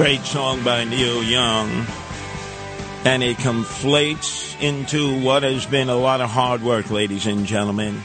Great 0.00 0.24
song 0.24 0.64
by 0.64 0.84
Neil 0.84 1.22
Young. 1.22 1.84
And 3.04 3.22
it 3.22 3.36
conflates 3.36 4.58
into 4.58 5.20
what 5.20 5.42
has 5.42 5.66
been 5.66 5.90
a 5.90 5.94
lot 5.94 6.22
of 6.22 6.30
hard 6.30 6.62
work, 6.62 6.90
ladies 6.90 7.26
and 7.26 7.44
gentlemen. 7.44 8.00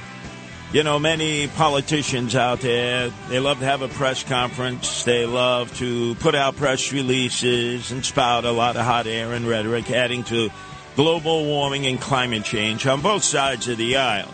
You 0.74 0.84
know, 0.84 1.00
many 1.00 1.48
politicians 1.48 2.36
out 2.36 2.60
there, 2.60 3.14
they 3.30 3.40
love 3.40 3.60
to 3.60 3.66
have 3.66 3.82
a 3.82 3.88
press 3.88 4.26
conference. 4.26 5.06
They 5.06 5.26
love 5.26 5.74
to 5.78 6.16
put 6.16 6.36
out 6.36 6.58
press 6.58 6.92
releases 6.92 7.94
and 7.94 8.06
spout 8.06 8.44
a 8.44 8.52
lot 8.52 8.76
of 8.76 8.84
hot 8.84 9.08
air 9.08 9.32
and 9.32 9.48
rhetoric, 9.48 9.90
adding 9.90 10.26
to 10.26 10.50
global 10.98 11.46
warming 11.46 11.86
and 11.86 12.02
climate 12.02 12.44
change 12.44 12.86
on 12.86 13.00
both 13.00 13.24
sides 13.24 13.70
of 13.70 13.78
the 13.78 13.96
aisle. 13.96 14.34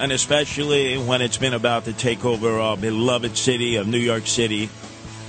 And 0.00 0.10
especially 0.10 0.98
when 0.98 1.22
it's 1.22 1.38
been 1.38 1.54
about 1.54 1.84
to 1.84 1.92
take 1.92 2.24
over 2.24 2.58
our 2.58 2.76
beloved 2.76 3.36
city 3.36 3.76
of 3.76 3.86
New 3.86 3.96
York 3.96 4.26
City 4.26 4.70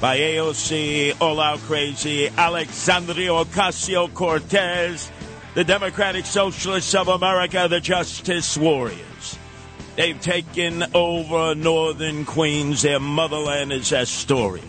by 0.06 0.20
AOC, 0.20 1.20
All 1.20 1.40
Out 1.40 1.58
Crazy, 1.62 2.28
Alexandria 2.28 3.30
Ocasio 3.30 4.14
Cortez, 4.14 5.12
the 5.56 5.64
Democratic 5.64 6.28
Socialists 6.28 6.94
of 6.94 7.08
America, 7.08 7.66
the 7.68 7.80
Justice 7.80 8.56
Warriors. 8.56 9.40
They've 9.96 10.22
taken 10.22 10.84
over 10.94 11.56
northern 11.56 12.24
Queens. 12.24 12.84
Their 12.84 13.00
motherland 13.00 13.74
is 13.74 13.92
Astoria. 13.92 14.62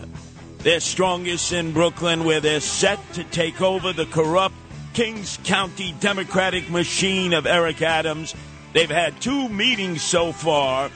They're 0.57 0.79
strongest 0.79 1.53
in 1.53 1.71
Brooklyn, 1.71 2.23
where 2.23 2.41
they're 2.41 2.59
set 2.59 2.97
to 3.13 3.23
take 3.23 3.61
over 3.61 3.93
the 3.93 4.07
corrupt 4.07 4.55
Kings 4.95 5.37
County 5.43 5.93
Democratic 5.99 6.67
machine 6.71 7.33
of 7.33 7.45
Eric 7.45 7.83
Adams. 7.83 8.33
They've 8.73 8.89
had 8.89 9.21
two 9.21 9.49
meetings 9.49 10.01
so 10.01 10.31
far, 10.31 10.89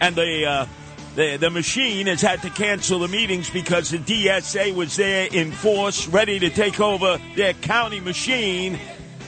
and 0.00 0.14
the 0.14 0.46
uh, 0.46 0.66
the, 1.20 1.36
the 1.36 1.50
machine 1.50 2.06
has 2.06 2.22
had 2.22 2.40
to 2.40 2.48
cancel 2.48 3.00
the 3.00 3.08
meetings 3.08 3.50
because 3.50 3.90
the 3.90 3.98
DSA 3.98 4.74
was 4.74 4.96
there 4.96 5.28
in 5.30 5.52
force, 5.52 6.08
ready 6.08 6.38
to 6.38 6.48
take 6.48 6.80
over 6.80 7.20
their 7.36 7.52
county 7.52 8.00
machine, 8.00 8.78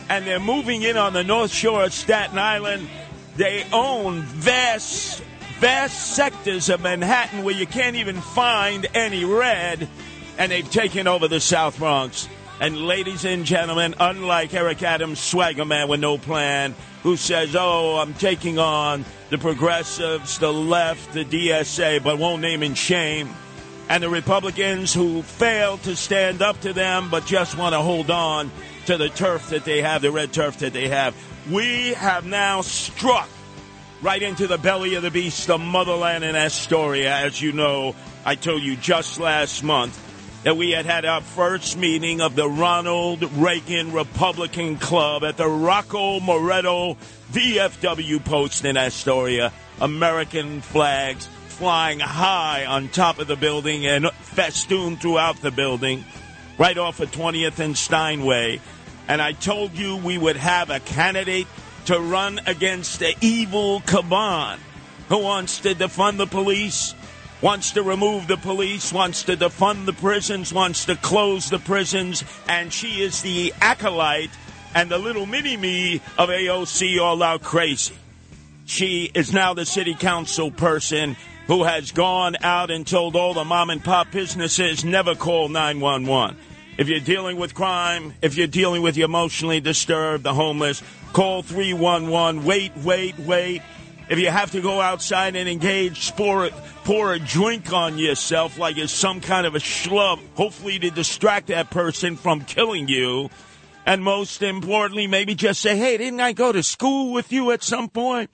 and 0.08 0.26
they're 0.26 0.40
moving 0.40 0.82
in 0.82 0.96
on 0.96 1.12
the 1.12 1.22
North 1.22 1.52
Shore 1.52 1.84
of 1.84 1.92
Staten 1.92 2.38
Island. 2.38 2.88
They 3.36 3.66
own 3.74 4.22
vast, 4.22 5.22
vast 5.60 6.16
sectors 6.16 6.70
of 6.70 6.80
Manhattan 6.80 7.44
where 7.44 7.54
you 7.54 7.66
can't 7.66 7.96
even 7.96 8.22
find 8.22 8.86
any 8.94 9.26
red, 9.26 9.86
and 10.38 10.50
they've 10.50 10.70
taken 10.70 11.06
over 11.06 11.28
the 11.28 11.40
South 11.40 11.78
Bronx. 11.78 12.26
And 12.58 12.86
ladies 12.86 13.26
and 13.26 13.44
gentlemen, 13.44 13.94
unlike 14.00 14.54
Eric 14.54 14.82
Adams, 14.82 15.20
swagger 15.20 15.66
man 15.66 15.88
with 15.88 16.00
no 16.00 16.16
plan, 16.16 16.74
who 17.02 17.16
says, 17.16 17.54
"Oh, 17.54 17.98
I'm 17.98 18.14
taking 18.14 18.58
on 18.58 19.04
the 19.32 19.38
progressives, 19.38 20.38
the 20.38 20.52
left, 20.52 21.14
the 21.14 21.24
DSA, 21.24 22.02
but 22.04 22.18
won't 22.18 22.42
name 22.42 22.62
and 22.62 22.76
shame," 22.76 23.30
and 23.88 24.02
the 24.02 24.08
Republicans 24.10 24.92
who 24.92 25.22
fail 25.22 25.78
to 25.78 25.96
stand 25.96 26.42
up 26.42 26.60
to 26.60 26.74
them, 26.74 27.08
but 27.08 27.24
just 27.24 27.56
want 27.56 27.72
to 27.72 27.80
hold 27.80 28.10
on 28.10 28.50
to 28.84 28.98
the 28.98 29.08
turf 29.08 29.48
that 29.48 29.64
they 29.64 29.80
have, 29.80 30.02
the 30.02 30.10
red 30.10 30.34
turf 30.34 30.58
that 30.58 30.74
they 30.74 30.88
have. 30.88 31.14
We 31.50 31.94
have 31.94 32.26
now 32.26 32.60
struck 32.60 33.30
right 34.02 34.22
into 34.22 34.46
the 34.46 34.58
belly 34.58 34.96
of 34.96 35.02
the 35.02 35.10
beast, 35.10 35.46
the 35.46 35.56
motherland 35.56 36.24
in 36.24 36.36
Astoria. 36.36 37.16
As 37.16 37.40
you 37.40 37.52
know, 37.52 37.94
I 38.26 38.34
told 38.34 38.62
you 38.62 38.76
just 38.76 39.18
last 39.18 39.64
month 39.64 39.98
that 40.44 40.56
we 40.56 40.72
had 40.72 40.86
had 40.86 41.04
our 41.04 41.20
first 41.20 41.76
meeting 41.76 42.20
of 42.20 42.34
the 42.34 42.48
Ronald 42.48 43.22
Reagan 43.34 43.92
Republican 43.92 44.76
Club 44.76 45.22
at 45.22 45.36
the 45.36 45.48
Rocco 45.48 46.18
Moretto 46.18 46.96
VFW 47.30 48.24
post 48.24 48.64
in 48.64 48.76
Astoria. 48.76 49.52
American 49.80 50.60
flags 50.60 51.28
flying 51.46 52.00
high 52.00 52.66
on 52.66 52.88
top 52.88 53.18
of 53.18 53.28
the 53.28 53.36
building 53.36 53.86
and 53.86 54.10
festooned 54.10 55.00
throughout 55.00 55.40
the 55.42 55.50
building, 55.50 56.04
right 56.58 56.76
off 56.76 56.98
of 57.00 57.10
20th 57.12 57.58
and 57.60 57.76
Steinway. 57.76 58.60
And 59.06 59.22
I 59.22 59.32
told 59.32 59.74
you 59.74 59.96
we 59.96 60.18
would 60.18 60.36
have 60.36 60.70
a 60.70 60.80
candidate 60.80 61.46
to 61.86 62.00
run 62.00 62.40
against 62.46 62.98
the 62.98 63.14
evil 63.20 63.80
Caban 63.82 64.58
who 65.08 65.18
wants 65.18 65.60
to 65.60 65.74
defund 65.74 66.16
the 66.16 66.26
police, 66.26 66.94
wants 67.42 67.72
to 67.72 67.82
remove 67.82 68.28
the 68.28 68.36
police, 68.36 68.92
wants 68.92 69.24
to 69.24 69.36
defund 69.36 69.84
the 69.84 69.92
prisons, 69.92 70.52
wants 70.52 70.86
to 70.86 70.96
close 70.96 71.50
the 71.50 71.58
prisons, 71.58 72.24
and 72.48 72.72
she 72.72 73.02
is 73.02 73.20
the 73.22 73.52
acolyte 73.60 74.30
and 74.74 74.90
the 74.90 74.98
little 74.98 75.26
mini 75.26 75.56
me 75.56 75.96
of 76.16 76.28
AOC 76.28 77.00
all 77.00 77.22
out 77.22 77.42
crazy. 77.42 77.94
She 78.64 79.10
is 79.12 79.32
now 79.32 79.54
the 79.54 79.66
city 79.66 79.94
council 79.94 80.50
person 80.50 81.16
who 81.48 81.64
has 81.64 81.90
gone 81.90 82.36
out 82.42 82.70
and 82.70 82.86
told 82.86 83.16
all 83.16 83.34
the 83.34 83.44
mom 83.44 83.70
and 83.70 83.82
pop 83.82 84.12
businesses 84.12 84.84
never 84.84 85.14
call 85.14 85.48
911. 85.48 86.36
If 86.78 86.88
you're 86.88 87.00
dealing 87.00 87.36
with 87.36 87.54
crime, 87.54 88.14
if 88.22 88.36
you're 88.36 88.46
dealing 88.46 88.80
with 88.80 88.94
the 88.94 89.02
emotionally 89.02 89.60
disturbed, 89.60 90.24
the 90.24 90.32
homeless, 90.32 90.82
call 91.12 91.42
311. 91.42 92.44
Wait, 92.44 92.74
wait, 92.78 93.18
wait. 93.18 93.62
If 94.12 94.18
you 94.18 94.28
have 94.28 94.50
to 94.50 94.60
go 94.60 94.78
outside 94.78 95.36
and 95.36 95.48
engage, 95.48 96.14
pour, 96.16 96.50
pour 96.84 97.14
a 97.14 97.18
drink 97.18 97.72
on 97.72 97.96
yourself 97.96 98.58
like 98.58 98.76
you're 98.76 98.86
some 98.86 99.22
kind 99.22 99.46
of 99.46 99.54
a 99.54 99.58
schlub, 99.58 100.20
hopefully 100.34 100.78
to 100.80 100.90
distract 100.90 101.46
that 101.46 101.70
person 101.70 102.16
from 102.16 102.42
killing 102.42 102.88
you. 102.88 103.30
And 103.86 104.04
most 104.04 104.42
importantly, 104.42 105.06
maybe 105.06 105.34
just 105.34 105.62
say, 105.62 105.78
hey, 105.78 105.96
didn't 105.96 106.20
I 106.20 106.34
go 106.34 106.52
to 106.52 106.62
school 106.62 107.14
with 107.14 107.32
you 107.32 107.52
at 107.52 107.62
some 107.62 107.88
point? 107.88 108.28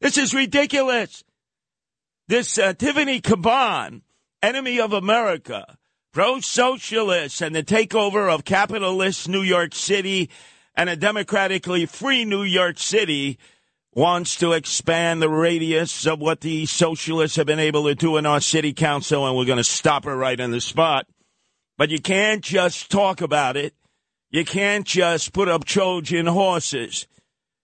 This 0.00 0.16
is 0.18 0.34
ridiculous. 0.34 1.24
This 2.28 2.56
uh, 2.56 2.74
Tiffany 2.74 3.20
Caban, 3.20 4.02
enemy 4.40 4.78
of 4.78 4.92
America, 4.92 5.78
pro 6.12 6.38
socialist, 6.38 7.42
and 7.42 7.56
the 7.56 7.64
takeover 7.64 8.32
of 8.32 8.44
capitalist 8.44 9.28
New 9.28 9.42
York 9.42 9.74
City 9.74 10.30
and 10.76 10.88
a 10.88 10.94
democratically 10.94 11.86
free 11.86 12.24
New 12.24 12.44
York 12.44 12.78
City 12.78 13.36
wants 13.98 14.36
to 14.36 14.52
expand 14.52 15.20
the 15.20 15.28
radius 15.28 16.06
of 16.06 16.20
what 16.20 16.40
the 16.40 16.64
socialists 16.66 17.36
have 17.36 17.46
been 17.46 17.58
able 17.58 17.82
to 17.82 17.96
do 17.96 18.16
in 18.16 18.24
our 18.26 18.40
city 18.40 18.72
council, 18.72 19.26
and 19.26 19.36
we're 19.36 19.44
going 19.44 19.58
to 19.58 19.64
stop 19.64 20.04
her 20.04 20.16
right 20.16 20.40
on 20.40 20.52
the 20.52 20.60
spot. 20.60 21.08
But 21.76 21.90
you 21.90 21.98
can't 21.98 22.40
just 22.40 22.92
talk 22.92 23.20
about 23.20 23.56
it. 23.56 23.74
You 24.30 24.44
can't 24.44 24.86
just 24.86 25.32
put 25.32 25.48
up 25.48 25.64
Trojan 25.64 26.26
horses. 26.26 27.08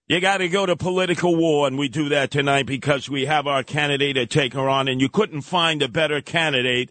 You 0.07 0.19
got 0.19 0.39
to 0.39 0.49
go 0.49 0.65
to 0.65 0.75
political 0.75 1.37
war, 1.37 1.67
and 1.67 1.77
we 1.77 1.87
do 1.87 2.09
that 2.09 2.31
tonight 2.31 2.65
because 2.65 3.09
we 3.09 3.27
have 3.27 3.47
our 3.47 3.63
candidate 3.63 4.17
to 4.17 4.25
take 4.25 4.53
her 4.55 4.67
on, 4.67 4.89
and 4.89 4.99
you 4.99 5.07
couldn't 5.07 5.43
find 5.43 5.81
a 5.81 5.87
better 5.87 6.19
candidate. 6.19 6.89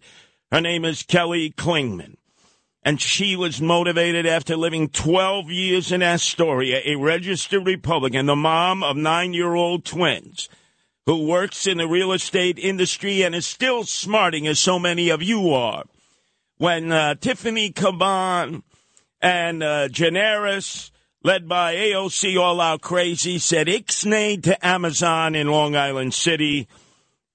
Her 0.50 0.62
name 0.62 0.86
is 0.86 1.02
Kelly 1.02 1.50
Klingman. 1.50 2.16
And 2.84 3.00
she 3.00 3.34
was 3.34 3.62
motivated 3.62 4.26
after 4.26 4.56
living 4.56 4.90
12 4.90 5.50
years 5.50 5.90
in 5.90 6.02
Astoria, 6.02 6.82
a 6.84 6.96
registered 6.96 7.66
Republican, 7.66 8.26
the 8.26 8.36
mom 8.36 8.82
of 8.82 8.96
nine 8.96 9.32
year 9.32 9.54
old 9.54 9.86
twins, 9.86 10.50
who 11.06 11.26
works 11.26 11.66
in 11.66 11.78
the 11.78 11.88
real 11.88 12.12
estate 12.12 12.58
industry 12.58 13.22
and 13.22 13.34
is 13.34 13.46
still 13.46 13.84
smarting 13.84 14.46
as 14.46 14.58
so 14.58 14.78
many 14.78 15.08
of 15.08 15.22
you 15.22 15.54
are. 15.54 15.84
When 16.58 16.92
uh, 16.92 17.14
Tiffany 17.14 17.72
Caban 17.72 18.62
and 19.20 19.62
uh, 19.62 19.88
Gianaris, 19.88 20.90
led 21.22 21.48
by 21.48 21.74
AOC 21.74 22.38
All 22.38 22.60
Out 22.60 22.82
Crazy, 22.82 23.38
said 23.38 23.66
ixnay 23.66 24.42
to 24.42 24.66
Amazon 24.66 25.34
in 25.34 25.48
Long 25.48 25.74
Island 25.74 26.12
City, 26.12 26.68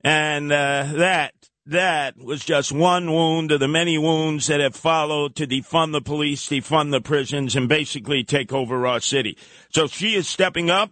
and 0.01 0.51
uh, 0.51 0.86
that 0.94 1.34
that 1.69 2.18
was 2.18 2.44
just 2.44 2.71
one 2.71 3.12
wound 3.12 3.51
of 3.51 3.60
the 3.60 3.68
many 3.68 3.98
wounds 3.98 4.48
that 4.48 4.60
have 4.60 4.75
followed 4.75 5.36
to 5.36 5.48
defund 5.48 5.92
the 5.92 6.01
police, 6.01 6.48
defund 6.50 6.92
the 6.92 7.01
prisons, 7.01 7.56
and 7.56 7.69
basically 7.69 8.24
take 8.24 8.51
over 8.51 8.86
our 8.88 9.00
city. 9.00 9.38
So 9.71 9.88
she 9.88 10.16
is 10.16 10.27
stepping 10.27 10.69
up. 10.69 10.92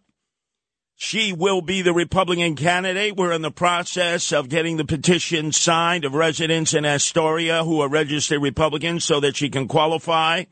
She 0.95 1.31
will 1.31 1.61
be 1.61 1.81
the 1.81 1.93
Republican 1.93 2.55
candidate. 2.55 3.15
We're 3.15 3.31
in 3.31 3.43
the 3.43 3.51
process 3.51 4.31
of 4.31 4.49
getting 4.49 4.77
the 4.77 4.85
petition 4.85 5.51
signed 5.51 6.05
of 6.05 6.15
residents 6.15 6.73
in 6.73 6.85
Astoria 6.85 7.63
who 7.63 7.81
are 7.81 7.89
registered 7.89 8.41
Republicans 8.41 9.05
so 9.05 9.19
that 9.19 9.35
she 9.35 9.49
can 9.49 9.67
qualify. 9.67 10.45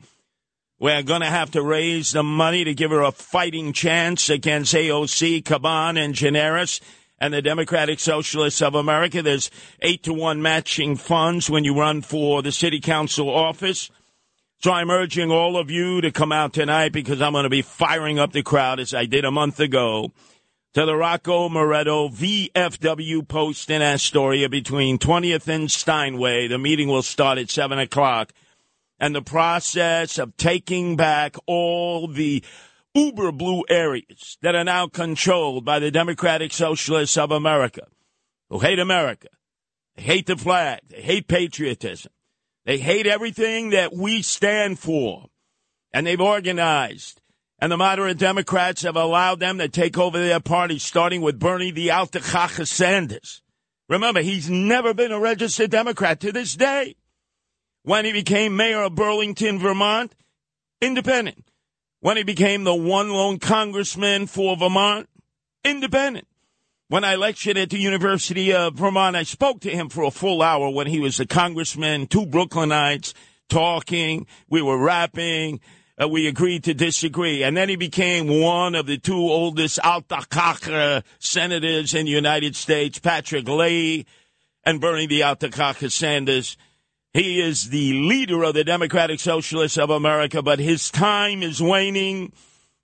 We're 0.78 1.02
going 1.02 1.22
to 1.22 1.26
have 1.26 1.52
to 1.52 1.62
raise 1.62 2.12
the 2.12 2.22
money 2.22 2.62
to 2.64 2.74
give 2.74 2.90
her 2.90 3.00
a 3.00 3.10
fighting 3.10 3.72
chance 3.72 4.28
against 4.28 4.74
AOC, 4.74 5.42
Caban, 5.42 5.98
and 5.98 6.14
Gianaris 6.14 6.80
and 7.18 7.32
the 7.32 7.42
Democratic 7.42 8.00
Socialists 8.00 8.62
of 8.62 8.74
America. 8.74 9.22
There's 9.22 9.50
eight 9.80 10.02
to 10.04 10.12
one 10.12 10.42
matching 10.42 10.96
funds 10.96 11.48
when 11.48 11.64
you 11.64 11.78
run 11.78 12.02
for 12.02 12.42
the 12.42 12.52
city 12.52 12.80
council 12.80 13.28
office. 13.28 13.90
So 14.62 14.72
I'm 14.72 14.90
urging 14.90 15.30
all 15.30 15.56
of 15.56 15.70
you 15.70 16.00
to 16.00 16.10
come 16.10 16.32
out 16.32 16.52
tonight 16.54 16.92
because 16.92 17.20
I'm 17.20 17.32
going 17.32 17.44
to 17.44 17.50
be 17.50 17.62
firing 17.62 18.18
up 18.18 18.32
the 18.32 18.42
crowd 18.42 18.80
as 18.80 18.94
I 18.94 19.06
did 19.06 19.24
a 19.24 19.30
month 19.30 19.60
ago 19.60 20.12
to 20.76 20.84
the 20.84 20.96
Rocco 20.96 21.48
Moretto 21.48 22.10
VFW 22.12 23.26
post 23.26 23.70
in 23.70 23.80
Astoria 23.80 24.48
between 24.48 24.98
20th 24.98 25.48
and 25.48 25.70
Steinway. 25.70 26.48
The 26.48 26.58
meeting 26.58 26.88
will 26.88 27.02
start 27.02 27.38
at 27.38 27.50
7 27.50 27.78
o'clock. 27.78 28.32
And 28.98 29.14
the 29.14 29.22
process 29.22 30.18
of 30.18 30.36
taking 30.36 30.96
back 30.96 31.36
all 31.46 32.08
the 32.08 32.42
uber 32.96 33.30
blue 33.30 33.62
areas 33.68 34.38
that 34.40 34.54
are 34.54 34.64
now 34.64 34.88
controlled 34.88 35.64
by 35.64 35.78
the 35.78 35.90
Democratic 35.90 36.52
Socialists 36.52 37.18
of 37.18 37.30
America, 37.30 37.86
who 38.48 38.58
hate 38.60 38.78
America. 38.78 39.28
They 39.96 40.02
hate 40.02 40.26
the 40.26 40.36
flag. 40.36 40.80
They 40.88 41.02
hate 41.02 41.28
patriotism. 41.28 42.10
They 42.64 42.78
hate 42.78 43.06
everything 43.06 43.70
that 43.70 43.94
we 43.94 44.22
stand 44.22 44.78
for. 44.78 45.26
And 45.92 46.06
they've 46.06 46.20
organized. 46.20 47.20
And 47.58 47.70
the 47.70 47.76
moderate 47.76 48.18
Democrats 48.18 48.82
have 48.82 48.96
allowed 48.96 49.40
them 49.40 49.58
to 49.58 49.68
take 49.68 49.96
over 49.96 50.18
their 50.18 50.40
party, 50.40 50.78
starting 50.78 51.20
with 51.20 51.38
Bernie 51.38 51.70
the 51.70 51.88
Altacaja 51.88 52.66
Sanders. 52.66 53.42
Remember, 53.88 54.20
he's 54.20 54.50
never 54.50 54.92
been 54.92 55.12
a 55.12 55.20
registered 55.20 55.70
Democrat 55.70 56.20
to 56.20 56.32
this 56.32 56.54
day. 56.54 56.96
When 57.82 58.04
he 58.04 58.12
became 58.12 58.56
mayor 58.56 58.82
of 58.82 58.94
Burlington, 58.94 59.58
Vermont, 59.58 60.14
independent. 60.80 61.46
When 62.00 62.16
he 62.16 62.22
became 62.22 62.64
the 62.64 62.74
one 62.74 63.10
lone 63.10 63.38
congressman 63.38 64.26
for 64.26 64.56
Vermont, 64.56 65.08
independent. 65.64 66.26
When 66.88 67.02
I 67.02 67.16
lectured 67.16 67.56
at 67.56 67.70
the 67.70 67.78
University 67.78 68.52
of 68.52 68.74
Vermont, 68.74 69.16
I 69.16 69.24
spoke 69.24 69.60
to 69.62 69.70
him 69.70 69.88
for 69.88 70.04
a 70.04 70.10
full 70.10 70.40
hour 70.40 70.70
when 70.70 70.86
he 70.86 71.00
was 71.00 71.18
a 71.18 71.26
congressman, 71.26 72.06
two 72.06 72.26
Brooklynites 72.26 73.12
talking. 73.48 74.26
We 74.48 74.62
were 74.62 74.78
rapping. 74.78 75.60
Uh, 76.00 76.08
we 76.08 76.26
agreed 76.26 76.62
to 76.64 76.74
disagree. 76.74 77.42
And 77.42 77.56
then 77.56 77.68
he 77.68 77.76
became 77.76 78.40
one 78.40 78.74
of 78.74 78.86
the 78.86 78.98
two 78.98 79.16
oldest 79.16 79.78
Altacaja 79.78 81.02
senators 81.18 81.94
in 81.94 82.04
the 82.04 82.12
United 82.12 82.54
States, 82.54 82.98
Patrick 82.98 83.48
Leahy 83.48 84.06
and 84.62 84.80
Bernie 84.80 85.06
the 85.06 85.20
Altacaja 85.22 85.90
Sanders. 85.90 86.56
He 87.16 87.40
is 87.40 87.70
the 87.70 87.94
leader 87.94 88.42
of 88.42 88.52
the 88.52 88.62
Democratic 88.62 89.20
Socialists 89.20 89.78
of 89.78 89.88
America, 89.88 90.42
but 90.42 90.58
his 90.58 90.90
time 90.90 91.42
is 91.42 91.62
waning, 91.62 92.30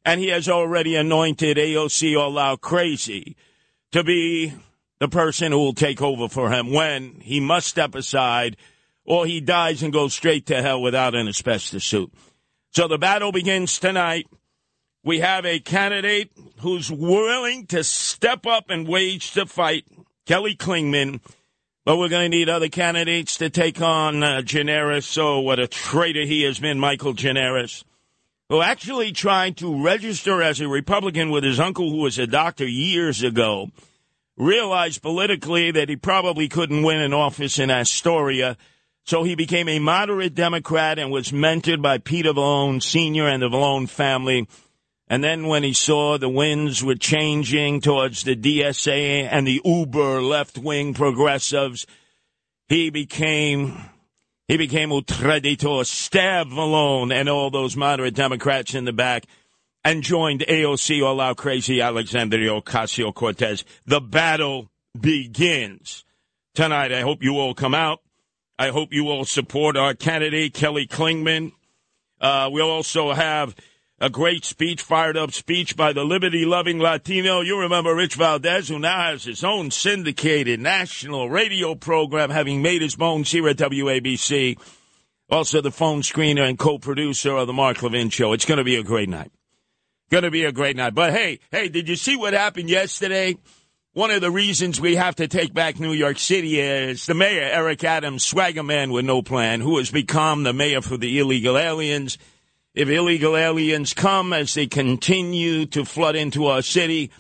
and 0.07 0.19
he 0.19 0.29
has 0.29 0.49
already 0.49 0.97
anointed 0.97 1.59
AOC 1.59 2.19
All 2.19 2.39
Out 2.39 2.63
Crazy 2.63 3.37
to 3.91 4.03
be 4.03 4.55
the 5.01 5.09
person 5.09 5.53
who 5.53 5.59
will 5.59 5.75
take 5.75 6.01
over 6.01 6.31
for 6.31 6.51
him 6.51 6.73
when 6.73 7.21
he 7.21 7.41
must 7.41 7.69
step 7.69 7.95
aside 7.95 8.57
or 9.05 9.27
he 9.27 9.39
dies 9.39 9.83
and 9.83 9.93
goes 9.93 10.15
straight 10.15 10.47
to 10.47 10.63
hell 10.63 10.81
without 10.81 11.15
an 11.15 11.29
asbestos 11.29 11.85
suit. 11.85 12.11
So 12.71 12.89
the 12.89 12.97
battle 12.97 13.33
begins 13.33 13.79
tonight. 13.79 14.29
We 15.05 15.21
have 15.21 15.45
a 15.45 15.61
candidate 15.61 16.33
who's 16.61 16.91
willing 16.91 17.67
to 17.67 17.85
step 17.85 18.47
up 18.47 18.71
and 18.71 18.89
wage 18.89 19.33
the 19.33 19.45
fight, 19.45 19.85
Kelly 20.25 20.57
Klingman. 20.57 21.21
But 21.85 21.97
we're 21.97 22.09
going 22.09 22.31
to 22.31 22.37
need 22.37 22.49
other 22.49 22.69
candidates 22.69 23.39
to 23.39 23.51
take 23.51 23.81
on 23.81 24.23
uh. 24.23 24.43
Oh, 25.17 25.41
what 25.41 25.59
a 25.59 25.67
traitor 25.67 26.25
he 26.25 26.43
has 26.43 26.61
been, 26.61 26.79
Michael 26.79 27.13
Gianaris, 27.13 27.83
who 28.49 28.63
actually 28.63 29.11
tried 29.11 29.57
to 29.57 29.83
register 29.83 30.41
as 30.43 30.61
a 30.61 30.69
Republican 30.69 31.31
with 31.31 31.43
his 31.43 31.59
uncle, 31.59 31.91
who 31.91 32.03
was 32.03 32.21
a 32.21 32.27
doctor 32.29 32.67
years 32.67 33.25
ago. 33.25 33.71
Realized 34.37 35.03
politically 35.03 35.73
that 35.73 35.89
he 35.89 35.97
probably 35.97 36.49
couldn't 36.49 36.85
win 36.85 37.01
an 37.01 37.13
office 37.13 37.59
in 37.59 37.69
Astoria, 37.69 38.57
so 39.05 39.25
he 39.25 39.35
became 39.35 39.69
a 39.69 39.81
moderate 39.81 40.37
Democrat 40.37 41.01
and 41.01 41.11
was 41.11 41.33
mentored 41.33 41.83
by 41.83 41.99
Peter 41.99 42.33
Vallone 42.33 42.81
Sr. 42.81 43.27
and 43.27 43.43
the 43.43 43.49
Vallone 43.49 43.89
family. 43.89 44.47
And 45.13 45.23
then 45.23 45.47
when 45.47 45.63
he 45.63 45.75
saw 45.75 46.17
the 46.17 46.31
winds 46.31 46.83
were 46.83 46.95
changing 46.95 47.83
towards 47.83 48.25
the 48.25 48.35
DSA 48.35 49.29
and 49.31 49.47
the 49.47 49.61
uber 49.63 50.23
left 50.23 50.57
wing 50.57 50.95
progressives, 50.95 51.87
he 52.67 52.89
became 52.89 53.91
he 54.49 54.57
became 54.57 54.91
un 54.91 55.05
traditor, 55.05 55.85
stabbed 55.85 56.51
Malone 56.51 57.13
and 57.13 57.29
all 57.29 57.51
those 57.51 57.77
moderate 57.77 58.15
Democrats 58.15 58.75
in 58.75 58.87
the 58.87 58.93
back, 58.95 59.27
and 59.85 60.03
joined 60.03 60.47
AOC 60.49 61.05
all 61.05 61.21
out 61.21 61.37
crazy 61.37 61.83
Alexandria 61.83 62.53
Ocasio 62.53 63.13
Cortez. 63.13 63.67
The 63.85 64.01
battle 64.01 64.71
begins 64.99 66.07
tonight. 66.55 66.91
I 66.91 67.03
hope 67.03 67.23
you 67.23 67.39
all 67.39 67.53
come 67.53 67.75
out. 67.75 68.01
I 68.59 68.69
hope 68.69 68.95
you 68.95 69.11
all 69.11 69.27
support 69.27 69.77
our 69.77 69.93
candidate 69.93 70.55
Kelly 70.55 70.87
Klingman. 70.87 71.53
Uh, 72.19 72.49
we'll 72.51 72.71
also 72.71 73.13
have 73.13 73.55
a 74.03 74.11
great 74.11 74.45
speech, 74.45 74.83
fired 74.83 75.17
up 75.17 75.33
speech 75.33 75.77
by 75.77 75.93
the 75.93 76.03
liberty 76.03 76.45
loving 76.45 76.81
Latino. 76.81 77.41
You 77.41 77.61
remember 77.61 77.95
Rich 77.95 78.17
Valdes, 78.17 78.69
who 78.69 78.81
now 78.81 79.13
has 79.13 79.23
his 79.23 79.45
own 79.45 79.71
syndicated 79.71 80.59
national 80.59 81.31
radio 81.31 81.77
program, 81.77 82.31
having 82.31 82.63
made 82.63 82.83
his 82.83 82.97
bones 82.97 83.31
here 83.31 83.49
at 83.49 83.59
WABC. 83.59 84.59
Also, 85.31 85.61
the 85.61 85.71
phone 85.71 86.03
screener 86.03 86.47
and 86.47 86.59
co 86.59 86.79
producer 86.79 87.37
of 87.37 87.47
the 87.47 87.53
Mark 87.53 87.81
Levin 87.81 88.11
Show. 88.11 88.33
It's 88.33 88.45
going 88.45 88.59
to 88.59 88.65
be 88.65 88.75
a 88.75 88.83
great 88.83 89.09
night. 89.09 89.31
Going 90.11 90.25
to 90.25 90.33
be 90.33 90.45
a 90.47 90.53
great 90.53 90.77
night. 90.77 90.97
But 90.97 91.13
hey, 91.13 91.39
hey, 91.53 91.69
did 91.69 91.89
you 91.89 91.95
see 91.95 92.17
what 92.17 92.33
happened 92.33 92.69
yesterday? 92.69 93.37
One 93.93 94.11
of 94.11 94.21
the 94.21 94.33
reasons 94.33 94.81
we 94.81 94.97
have 94.97 95.15
to 95.17 95.29
take 95.29 95.55
back 95.55 95.79
New 95.79 95.93
York 95.93 96.19
City 96.19 96.59
is 96.59 97.07
the 97.07 97.15
mayor, 97.15 97.43
Eric 97.45 97.85
Adams, 97.85 98.25
swagger 98.25 98.65
man 98.65 98.91
with 98.91 99.05
no 99.05 99.23
plan, 99.23 99.61
who 99.61 99.79
has 99.79 99.93
become 99.93 100.43
the 100.43 100.53
mayor 100.53 100.83
for 100.83 100.97
the 100.97 101.21
illegal 101.21 101.57
aliens 101.57 102.19
if 102.75 102.89
illegal 102.89 103.37
aliens 103.37 103.93
come 103.93 104.33
as 104.33 104.55
they 104.55 104.67
continue 104.67 105.67
to 105.67 105.85
flood 105.85 106.17
into 106.17 106.47
our 106.47 106.63
city, 106.63 107.11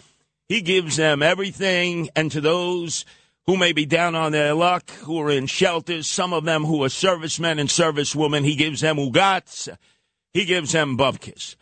he 0.49 0.61
gives 0.63 0.97
them 0.97 1.23
everything. 1.23 2.09
And 2.17 2.31
to 2.33 2.41
those 2.41 3.05
who 3.47 3.57
may 3.57 3.73
be 3.73 3.85
down 3.85 4.15
on 4.15 4.33
their 4.33 4.55
luck, 4.55 4.91
who 4.91 5.21
are 5.21 5.31
in 5.31 5.47
shelters, 5.47 6.09
some 6.09 6.33
of 6.33 6.45
them 6.45 6.65
who 6.65 6.83
are 6.85 6.89
servicemen 6.89 7.59
and 7.59 7.69
servicewomen, 7.69 8.45
he 8.45 8.57
gives 8.57 8.81
them 8.81 8.97
ugats. 8.97 9.69
He 10.33 10.45
gives 10.45 10.73
them 10.73 10.97
bubkis. 10.97 11.57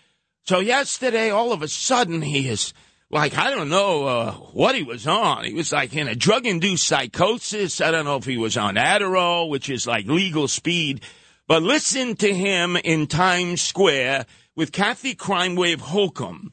So 0.45 0.61
yesterday, 0.61 1.31
all 1.31 1.53
of 1.53 1.63
a 1.63 1.69
sudden, 1.69 2.23
he 2.23 2.49
is 2.49 2.73
like, 3.11 3.37
I 3.37 3.51
don't 3.51 3.69
know 3.69 4.05
uh, 4.05 4.33
what 4.33 4.77
he 4.77 4.85
was 4.85 5.07
on. 5.07 5.45
He 5.45 5.55
was 5.55 5.73
like 5.73 5.95
in 5.97 6.07
a 6.07 6.15
drug 6.15 6.47
induced 6.47 6.87
psychosis. 6.87 7.81
I 7.81 7.91
don't 7.91 8.05
know 8.05 8.17
if 8.17 8.25
he 8.25 8.39
was 8.39 8.57
on 8.57 8.77
Adderall, 8.77 9.49
which 9.49 9.69
is 9.69 9.87
like 9.87 10.07
legal 10.07 10.47
speed. 10.47 11.03
But 11.51 11.65
listen 11.65 12.15
to 12.19 12.33
him 12.33 12.77
in 12.77 13.09
Times 13.09 13.61
Square 13.61 14.27
with 14.55 14.71
Kathy 14.71 15.17
Crime 15.17 15.57
Wave 15.57 15.83
Hochul, 15.83 16.53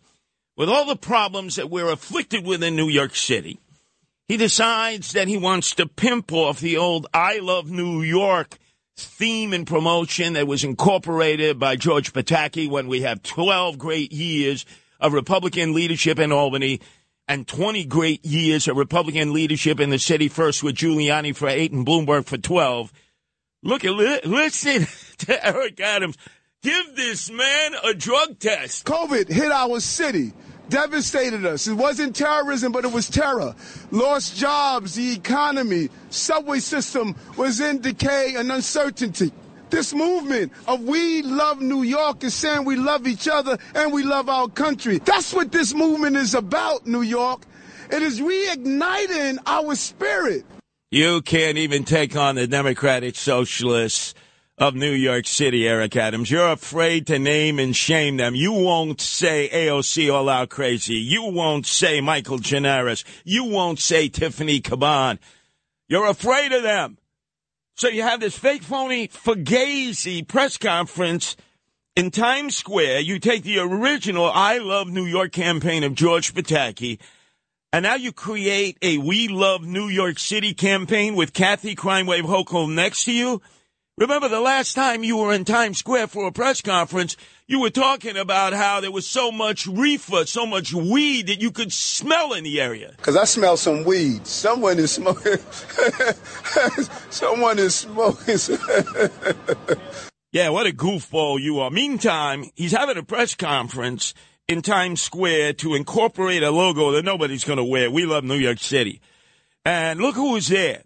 with 0.55 0.69
all 0.69 0.87
the 0.87 0.95
problems 0.95 1.57
that 1.57 1.69
we're 1.69 1.91
afflicted 1.91 2.43
with 2.43 2.63
in 2.63 2.75
New 2.75 2.89
York 2.89 3.15
City. 3.15 3.59
He 4.27 4.37
decides 4.37 5.11
that 5.11 5.27
he 5.27 5.37
wants 5.37 5.75
to 5.75 5.85
pimp 5.85 6.33
off 6.33 6.59
the 6.59 6.77
old 6.77 7.05
I 7.13 7.37
Love 7.37 7.69
New 7.69 8.01
York 8.01 8.57
theme 8.95 9.53
and 9.53 9.67
promotion 9.67 10.33
that 10.33 10.47
was 10.47 10.63
incorporated 10.63 11.59
by 11.59 11.75
George 11.75 12.11
Pataki 12.11 12.67
when 12.67 12.87
we 12.87 13.01
have 13.01 13.21
12 13.21 13.77
great 13.77 14.11
years 14.11 14.65
of 14.99 15.13
Republican 15.13 15.75
leadership 15.75 16.17
in 16.17 16.31
Albany 16.31 16.81
and 17.27 17.47
20 17.47 17.85
great 17.85 18.25
years 18.25 18.67
of 18.67 18.77
Republican 18.77 19.31
leadership 19.31 19.79
in 19.79 19.91
the 19.91 19.99
city, 19.99 20.27
first 20.27 20.63
with 20.63 20.75
Giuliani 20.75 21.35
for 21.35 21.47
eight 21.47 21.71
and 21.71 21.85
Bloomberg 21.85 22.25
for 22.25 22.39
12. 22.39 22.91
Look 23.63 23.85
at, 23.85 23.91
li- 23.91 24.21
listen 24.25 24.87
to 25.25 25.45
Eric 25.45 25.79
Adams. 25.79 26.15
Give 26.61 26.95
this 26.95 27.29
man 27.29 27.73
a 27.83 27.93
drug 27.93 28.39
test. 28.39 28.85
COVID 28.85 29.27
hit 29.29 29.51
our 29.51 29.79
city, 29.79 30.33
devastated 30.69 31.45
us. 31.45 31.67
It 31.67 31.73
wasn't 31.75 32.15
terrorism, 32.15 32.71
but 32.71 32.83
it 32.83 32.91
was 32.91 33.09
terror. 33.09 33.55
Lost 33.91 34.35
jobs, 34.35 34.95
the 34.95 35.13
economy, 35.13 35.89
subway 36.09 36.59
system 36.59 37.15
was 37.37 37.59
in 37.59 37.79
decay 37.81 38.33
and 38.35 38.51
uncertainty. 38.51 39.31
This 39.69 39.93
movement 39.93 40.53
of 40.67 40.81
we 40.81 41.21
love 41.23 41.61
New 41.61 41.83
York 41.83 42.23
is 42.23 42.33
saying 42.33 42.63
we 42.65 42.75
love 42.77 43.05
each 43.05 43.27
other 43.27 43.57
and 43.75 43.91
we 43.91 44.03
love 44.03 44.29
our 44.29 44.47
country. 44.47 44.99
That's 44.99 45.33
what 45.33 45.51
this 45.51 45.73
movement 45.73 46.15
is 46.15 46.33
about, 46.35 46.87
New 46.87 47.01
York. 47.01 47.43
It 47.91 48.01
is 48.01 48.19
reigniting 48.19 49.37
our 49.45 49.75
spirit. 49.75 50.45
You 50.89 51.21
can't 51.21 51.57
even 51.57 51.83
take 51.83 52.15
on 52.15 52.35
the 52.35 52.47
Democratic 52.47 53.17
Socialists 53.17 54.13
of 54.57 54.73
New 54.73 54.93
York 54.93 55.27
City, 55.27 55.67
Eric 55.67 55.97
Adams. 55.97 56.31
You're 56.31 56.53
afraid 56.53 57.07
to 57.07 57.19
name 57.19 57.59
and 57.59 57.75
shame 57.75 58.15
them. 58.15 58.35
You 58.35 58.53
won't 58.53 59.01
say 59.01 59.49
AOC 59.51 60.13
all 60.13 60.29
out 60.29 60.47
crazy. 60.47 60.95
You 60.95 61.25
won't 61.25 61.65
say 61.65 61.99
Michael 61.99 62.39
Gianaris. 62.39 63.03
You 63.25 63.43
won't 63.43 63.79
say 63.79 64.07
Tiffany 64.07 64.61
Caban. 64.61 65.19
You're 65.89 66.07
afraid 66.07 66.53
of 66.53 66.63
them. 66.63 66.97
So 67.75 67.89
you 67.89 68.03
have 68.03 68.21
this 68.21 68.37
fake 68.37 68.63
phony 68.63 69.09
Fugazi 69.09 70.25
press 70.25 70.57
conference 70.57 71.35
in 71.97 72.11
Times 72.11 72.55
Square. 72.55 73.01
You 73.01 73.19
take 73.19 73.43
the 73.43 73.59
original 73.59 74.31
I 74.33 74.59
Love 74.59 74.87
New 74.87 75.05
York 75.05 75.33
campaign 75.33 75.83
of 75.83 75.95
George 75.95 76.33
Pataki, 76.33 76.97
and 77.77 77.83
now 77.83 77.93
you 77.93 78.11
create 78.11 78.75
a 78.81 78.97
We 78.97 79.27
Love 79.27 79.61
New 79.63 79.87
York 79.87 80.17
City 80.17 80.55
campaign 80.55 81.15
with 81.15 81.31
Kathy 81.31 81.75
Crime 81.75 82.07
Wave 82.07 82.23
Hochul 82.23 82.73
next 82.73 83.03
to 83.03 83.11
you. 83.11 83.39
Remember 83.99 84.27
the 84.27 84.39
last 84.39 84.73
time 84.73 85.03
you 85.03 85.17
were 85.17 85.31
in 85.31 85.45
Times 85.45 85.77
Square 85.77 86.07
for 86.07 86.25
a 86.25 86.31
press 86.31 86.59
conference, 86.59 87.15
you 87.45 87.59
were 87.59 87.69
talking 87.69 88.17
about 88.17 88.53
how 88.53 88.81
there 88.81 88.89
was 88.91 89.05
so 89.05 89.31
much 89.31 89.67
reefer, 89.67 90.25
so 90.25 90.47
much 90.47 90.73
weed 90.73 91.27
that 91.27 91.39
you 91.39 91.51
could 91.51 91.71
smell 91.71 92.33
in 92.33 92.43
the 92.43 92.59
area. 92.59 92.95
Cause 93.03 93.15
I 93.15 93.25
smell 93.25 93.57
some 93.57 93.83
weed. 93.83 94.25
Someone 94.25 94.79
is 94.79 94.93
smoking. 94.93 95.37
Someone 97.11 97.59
is 97.59 97.75
smoking. 97.75 98.37
Yeah, 100.33 100.49
what 100.49 100.67
a 100.67 100.71
goofball 100.71 101.39
you 101.39 101.61
are. 101.61 101.71
Meantime, 101.71 102.51
he's 102.53 102.73
having 102.73 102.97
a 102.97 103.01
press 103.01 103.33
conference 103.33 104.13
in 104.47 104.61
Times 104.61 105.01
Square 105.01 105.53
to 105.53 105.75
incorporate 105.75 106.43
a 106.43 106.51
logo 106.51 106.91
that 106.91 107.03
nobody's 107.03 107.43
going 107.43 107.57
to 107.57 107.63
wear. 107.63 107.91
We 107.91 108.05
love 108.05 108.23
New 108.23 108.35
York 108.35 108.59
City. 108.59 109.01
And 109.65 109.99
look 109.99 110.15
who 110.15 110.33
was 110.33 110.47
there. 110.47 110.83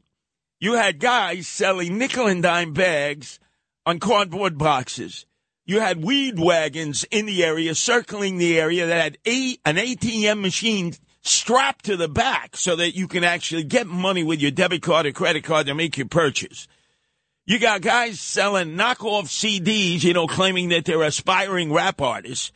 You 0.60 0.74
had 0.74 1.00
guys 1.00 1.48
selling 1.48 1.98
nickel 1.98 2.28
and 2.28 2.42
dime 2.42 2.74
bags 2.74 3.40
on 3.86 4.00
cardboard 4.00 4.58
boxes. 4.58 5.26
You 5.66 5.80
had 5.80 6.04
weed 6.04 6.40
wagons 6.40 7.06
in 7.12 7.28
the 7.28 7.44
area, 7.44 7.76
circling 7.76 8.38
the 8.38 8.60
area 8.60 8.88
that 8.88 9.02
had 9.02 9.18
a, 9.28 9.58
an 9.66 9.76
ATM 9.76 10.42
machine 10.42 10.94
strapped 11.22 11.86
to 11.86 11.96
the 11.96 12.08
back 12.08 12.58
so 12.58 12.76
that 12.76 12.96
you 12.96 13.08
can 13.08 13.24
actually 13.24 13.64
get 13.64 13.86
money 13.86 14.24
with 14.24 14.40
your 14.40 14.52
debit 14.52 14.82
card 14.82 15.06
or 15.06 15.12
credit 15.12 15.44
card 15.44 15.68
to 15.68 15.76
make 15.76 15.98
your 15.98 16.08
purchase. 16.08 16.68
You 17.46 17.60
got 17.60 17.82
guys 17.82 18.20
selling 18.20 18.76
knockoff 18.76 19.26
CDs, 19.26 20.04
you 20.04 20.14
know, 20.14 20.28
claiming 20.28 20.70
that 20.70 20.86
they're 20.86 21.04
aspiring 21.04 21.72
rap 21.72 22.02
artists. 22.02 22.52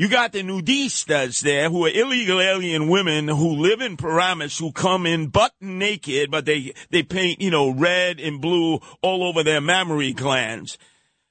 You 0.00 0.08
got 0.08 0.32
the 0.32 0.42
nudistas 0.42 1.40
there 1.42 1.68
who 1.68 1.84
are 1.84 1.90
illegal 1.90 2.40
alien 2.40 2.88
women 2.88 3.28
who 3.28 3.50
live 3.50 3.82
in 3.82 3.98
Paramus 3.98 4.56
who 4.56 4.72
come 4.72 5.04
in 5.04 5.26
butt 5.26 5.52
naked, 5.60 6.30
but 6.30 6.46
they, 6.46 6.72
they 6.88 7.02
paint, 7.02 7.42
you 7.42 7.50
know, 7.50 7.68
red 7.68 8.18
and 8.18 8.40
blue 8.40 8.80
all 9.02 9.22
over 9.22 9.44
their 9.44 9.60
mammary 9.60 10.14
glands. 10.14 10.78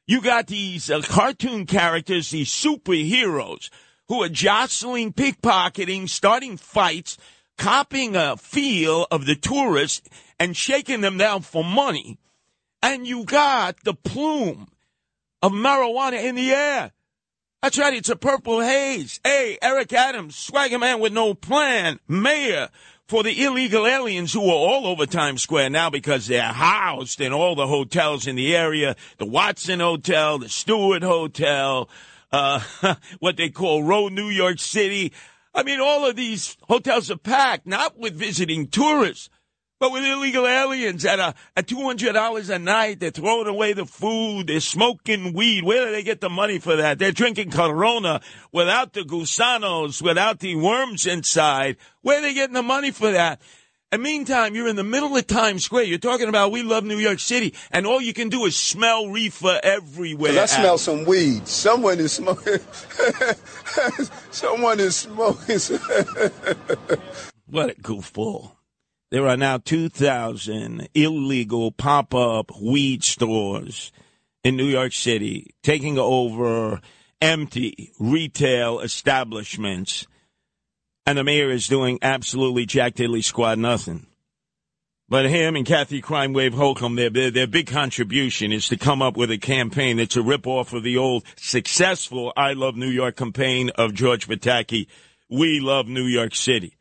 You 0.05 0.21
got 0.21 0.45
these 0.45 0.91
uh, 0.91 1.01
cartoon 1.01 1.65
characters, 1.65 2.29
these 2.29 2.51
superheroes 2.51 3.71
who 4.07 4.21
are 4.21 4.29
jostling, 4.29 5.13
pickpocketing, 5.13 6.07
starting 6.07 6.55
fights, 6.55 7.17
copying 7.57 8.15
a 8.15 8.37
feel 8.37 9.07
of 9.09 9.25
the 9.25 9.35
tourists 9.35 10.07
and 10.39 10.55
shaking 10.55 11.01
them 11.01 11.17
down 11.17 11.41
for 11.41 11.63
money. 11.63 12.19
And 12.83 13.07
you 13.07 13.23
got 13.23 13.83
the 13.83 13.95
plume 13.95 14.67
of 15.41 15.53
marijuana 15.53 16.23
in 16.23 16.35
the 16.35 16.51
air. 16.51 16.91
That's 17.61 17.77
right, 17.77 17.93
it's 17.93 18.07
a 18.07 18.15
purple 18.15 18.61
haze. 18.61 19.19
Hey, 19.21 19.57
Eric 19.61 19.91
Adams, 19.91 20.37
swagger 20.37 20.79
man 20.79 21.01
with 21.01 21.11
no 21.11 21.33
plan, 21.33 21.99
mayor 22.07 22.69
for 23.05 23.21
the 23.21 23.43
illegal 23.43 23.85
aliens 23.85 24.31
who 24.31 24.45
are 24.45 24.53
all 24.53 24.87
over 24.87 25.05
Times 25.05 25.41
Square 25.41 25.71
now 25.71 25.89
because 25.89 26.27
they're 26.27 26.41
housed 26.41 27.19
in 27.19 27.33
all 27.33 27.55
the 27.55 27.67
hotels 27.67 28.27
in 28.27 28.37
the 28.37 28.55
area, 28.55 28.95
the 29.17 29.25
Watson 29.25 29.81
Hotel, 29.81 30.39
the 30.39 30.47
Stewart 30.47 31.03
Hotel, 31.03 31.89
uh, 32.31 32.61
what 33.19 33.35
they 33.35 33.49
call 33.49 33.83
Row 33.83 34.07
New 34.07 34.29
York 34.29 34.59
City. 34.59 35.11
I 35.53 35.63
mean, 35.63 35.81
all 35.81 36.09
of 36.09 36.15
these 36.15 36.55
hotels 36.69 37.11
are 37.11 37.17
packed, 37.17 37.67
not 37.67 37.99
with 37.99 38.13
visiting 38.13 38.67
tourists, 38.67 39.29
but 39.79 39.91
with 39.91 40.03
illegal 40.03 40.45
aliens 40.45 41.05
at 41.05 41.19
a 41.19 41.33
at 41.55 41.67
two 41.67 41.81
hundred 41.81 42.13
dollars 42.13 42.49
a 42.49 42.59
night. 42.59 42.99
They're 42.99 43.11
throwing 43.11 43.47
away 43.47 43.73
the 43.73 43.85
food. 43.85 44.47
They're 44.47 44.59
smoking 44.59 45.33
weed. 45.33 45.63
Where 45.63 45.85
do 45.85 45.91
they 45.91 46.03
get 46.03 46.21
the 46.21 46.29
money 46.29 46.59
for 46.59 46.75
that? 46.75 46.99
They're 46.99 47.11
drinking 47.11 47.51
Corona 47.51 48.21
without 48.51 48.93
the 48.93 49.01
gusanos, 49.01 50.01
without 50.01 50.39
the 50.39 50.55
worms 50.55 51.05
inside. 51.07 51.77
Where 52.01 52.19
are 52.19 52.21
they 52.21 52.33
getting 52.33 52.53
the 52.53 52.63
money 52.63 52.91
for 52.91 53.11
that? 53.11 53.41
And 53.91 54.03
meantime, 54.03 54.53
you're 54.53 54.67
in 54.67 54.75
the 54.75 54.83
middle 54.83 55.17
of 55.17 55.25
Times 55.25 55.65
Square. 55.65 55.85
You're 55.85 55.97
talking 55.97 56.29
about 56.29 56.51
we 56.51 56.61
love 56.61 56.83
New 56.83 56.97
York 56.99 57.19
City, 57.19 57.55
and 57.71 57.87
all 57.87 57.99
you 57.99 58.13
can 58.13 58.29
do 58.29 58.45
is 58.45 58.55
smell 58.55 59.07
reefer 59.07 59.59
everywhere. 59.63 60.39
I 60.39 60.45
smell 60.45 60.77
some 60.77 61.05
weed. 61.05 61.47
Someone 61.47 61.99
is 61.99 62.11
smoking. 62.11 62.59
Someone 64.31 64.79
is 64.79 64.95
smoking. 64.95 65.79
What 67.47 67.71
a 67.71 67.73
goofball. 67.81 68.51
There 69.11 69.27
are 69.27 69.37
now 69.37 69.57
2,000 69.57 70.89
illegal 70.93 71.71
pop 71.71 72.13
up 72.13 72.51
weed 72.61 73.03
stores 73.03 73.91
in 74.43 74.55
New 74.55 74.67
York 74.67 74.93
City 74.93 75.55
taking 75.63 75.97
over 75.97 76.79
empty 77.19 77.91
retail 77.99 78.79
establishments. 78.79 80.05
And 81.07 81.17
the 81.17 81.23
mayor 81.23 81.49
is 81.49 81.67
doing 81.67 81.97
absolutely 82.03 82.67
jack 82.67 82.93
diddly 82.93 83.23
squad 83.23 83.57
nothing. 83.57 84.05
But 85.09 85.25
him 85.25 85.55
and 85.55 85.65
Kathy 85.65 86.01
Crime 86.01 86.33
Wave 86.33 86.53
Hochul, 86.53 86.95
their, 86.95 87.09
their, 87.09 87.31
their 87.31 87.47
big 87.47 87.65
contribution 87.65 88.51
is 88.51 88.67
to 88.67 88.77
come 88.77 89.01
up 89.01 89.17
with 89.17 89.31
a 89.31 89.39
campaign 89.39 89.97
that's 89.97 90.15
a 90.15 90.19
ripoff 90.19 90.71
of 90.71 90.83
the 90.83 90.97
old 90.97 91.23
successful 91.35 92.31
I 92.37 92.53
Love 92.53 92.75
New 92.75 92.89
York 92.89 93.15
campaign 93.15 93.71
of 93.71 93.95
George 93.95 94.27
Pataki. 94.27 94.85
We 95.27 95.59
love 95.59 95.87
New 95.87 96.03
York 96.03 96.35
City. 96.35 96.77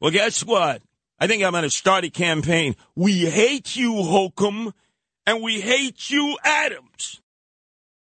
Well, 0.00 0.12
guess 0.12 0.42
what? 0.42 0.80
I 1.22 1.28
think 1.28 1.44
I'm 1.44 1.52
going 1.52 1.62
to 1.62 1.70
start 1.70 2.02
a 2.02 2.10
campaign. 2.10 2.74
We 2.96 3.26
hate 3.26 3.76
you, 3.76 3.92
Hochul, 3.92 4.72
and 5.24 5.40
we 5.40 5.60
hate 5.60 6.10
you, 6.10 6.36
Adams. 6.42 7.20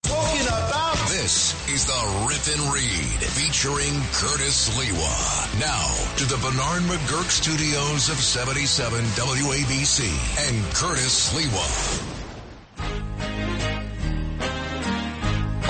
This 0.02 1.54
is 1.70 1.86
the 1.86 2.26
Rip 2.28 2.48
and 2.58 2.74
Read 2.74 3.22
featuring 3.30 3.94
Curtis 4.12 4.70
Sliwa. 4.70 5.60
Now 5.60 5.94
to 6.18 6.26
the 6.26 6.38
Bernard 6.38 6.82
McGurk 6.90 7.30
studios 7.30 8.10
of 8.10 8.18
77 8.18 9.00
WABC 9.00 10.02
and 10.50 10.74
Curtis 10.74 11.30
Sliwa. 11.30 11.68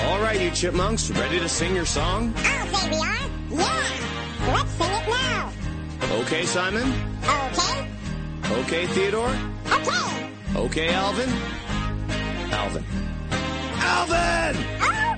All 0.06 0.20
right, 0.22 0.40
you 0.40 0.50
chipmunks, 0.52 1.10
ready 1.10 1.38
to 1.38 1.50
sing 1.50 1.76
your 1.76 1.84
song? 1.84 2.32
I'll 2.38 2.66
say 2.68 2.88
we 2.88 2.96
are. 2.96 3.28
Yeah. 3.50 4.54
Let's 4.54 4.70
sing 4.70 4.90
it 4.90 5.08
now. 5.10 5.52
Okay, 6.02 6.44
Simon? 6.46 6.92
Okay. 7.22 7.88
Okay, 8.50 8.86
Theodore? 8.86 9.34
Okay. 9.66 10.30
Okay, 10.56 10.88
Alvin? 10.94 11.28
Alvin. 12.52 12.84
Alvin! 13.78 14.56
Okay. 14.82 15.16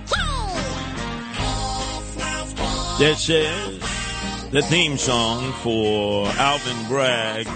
This 2.99 3.28
is 3.28 3.78
the 4.50 4.62
theme 4.62 4.97
song 4.99 5.52
for 5.62 6.26
Alvin 6.26 6.88
Bragg 6.88 7.47